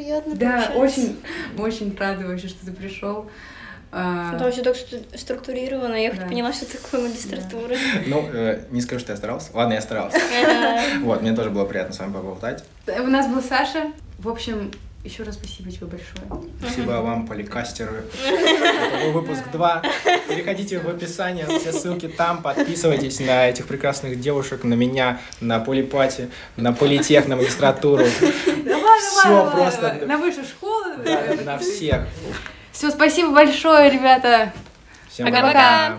[0.10, 1.20] Приятно Да, очень,
[1.58, 3.30] очень рада вообще, что ты пришел.
[3.92, 4.38] А...
[4.38, 4.76] Да, все так
[5.16, 7.76] структурировано, я хоть поняла, что такое магистратура.
[8.06, 9.50] Ну, э, не скажу, что я старался.
[9.54, 10.20] Ладно, я старался.
[11.02, 12.64] Вот, мне тоже было приятно с вами поболтать.
[12.88, 13.92] У нас был Саша.
[14.20, 14.72] В общем,
[15.04, 16.44] еще раз спасибо тебе большое.
[16.60, 18.04] Спасибо вам, поликастеры.
[18.26, 19.82] Это был выпуск 2.
[20.28, 26.30] Переходите в описание, все ссылки там, подписывайтесь на этих прекрасных девушек, на меня, на полипати,
[26.58, 28.06] на политех, на магистратуру.
[28.06, 30.00] Все просто.
[30.06, 30.86] На высшую школу.
[31.46, 32.02] На всех.
[32.72, 34.54] Все, спасибо большое, ребята.
[35.10, 35.98] Всем пока.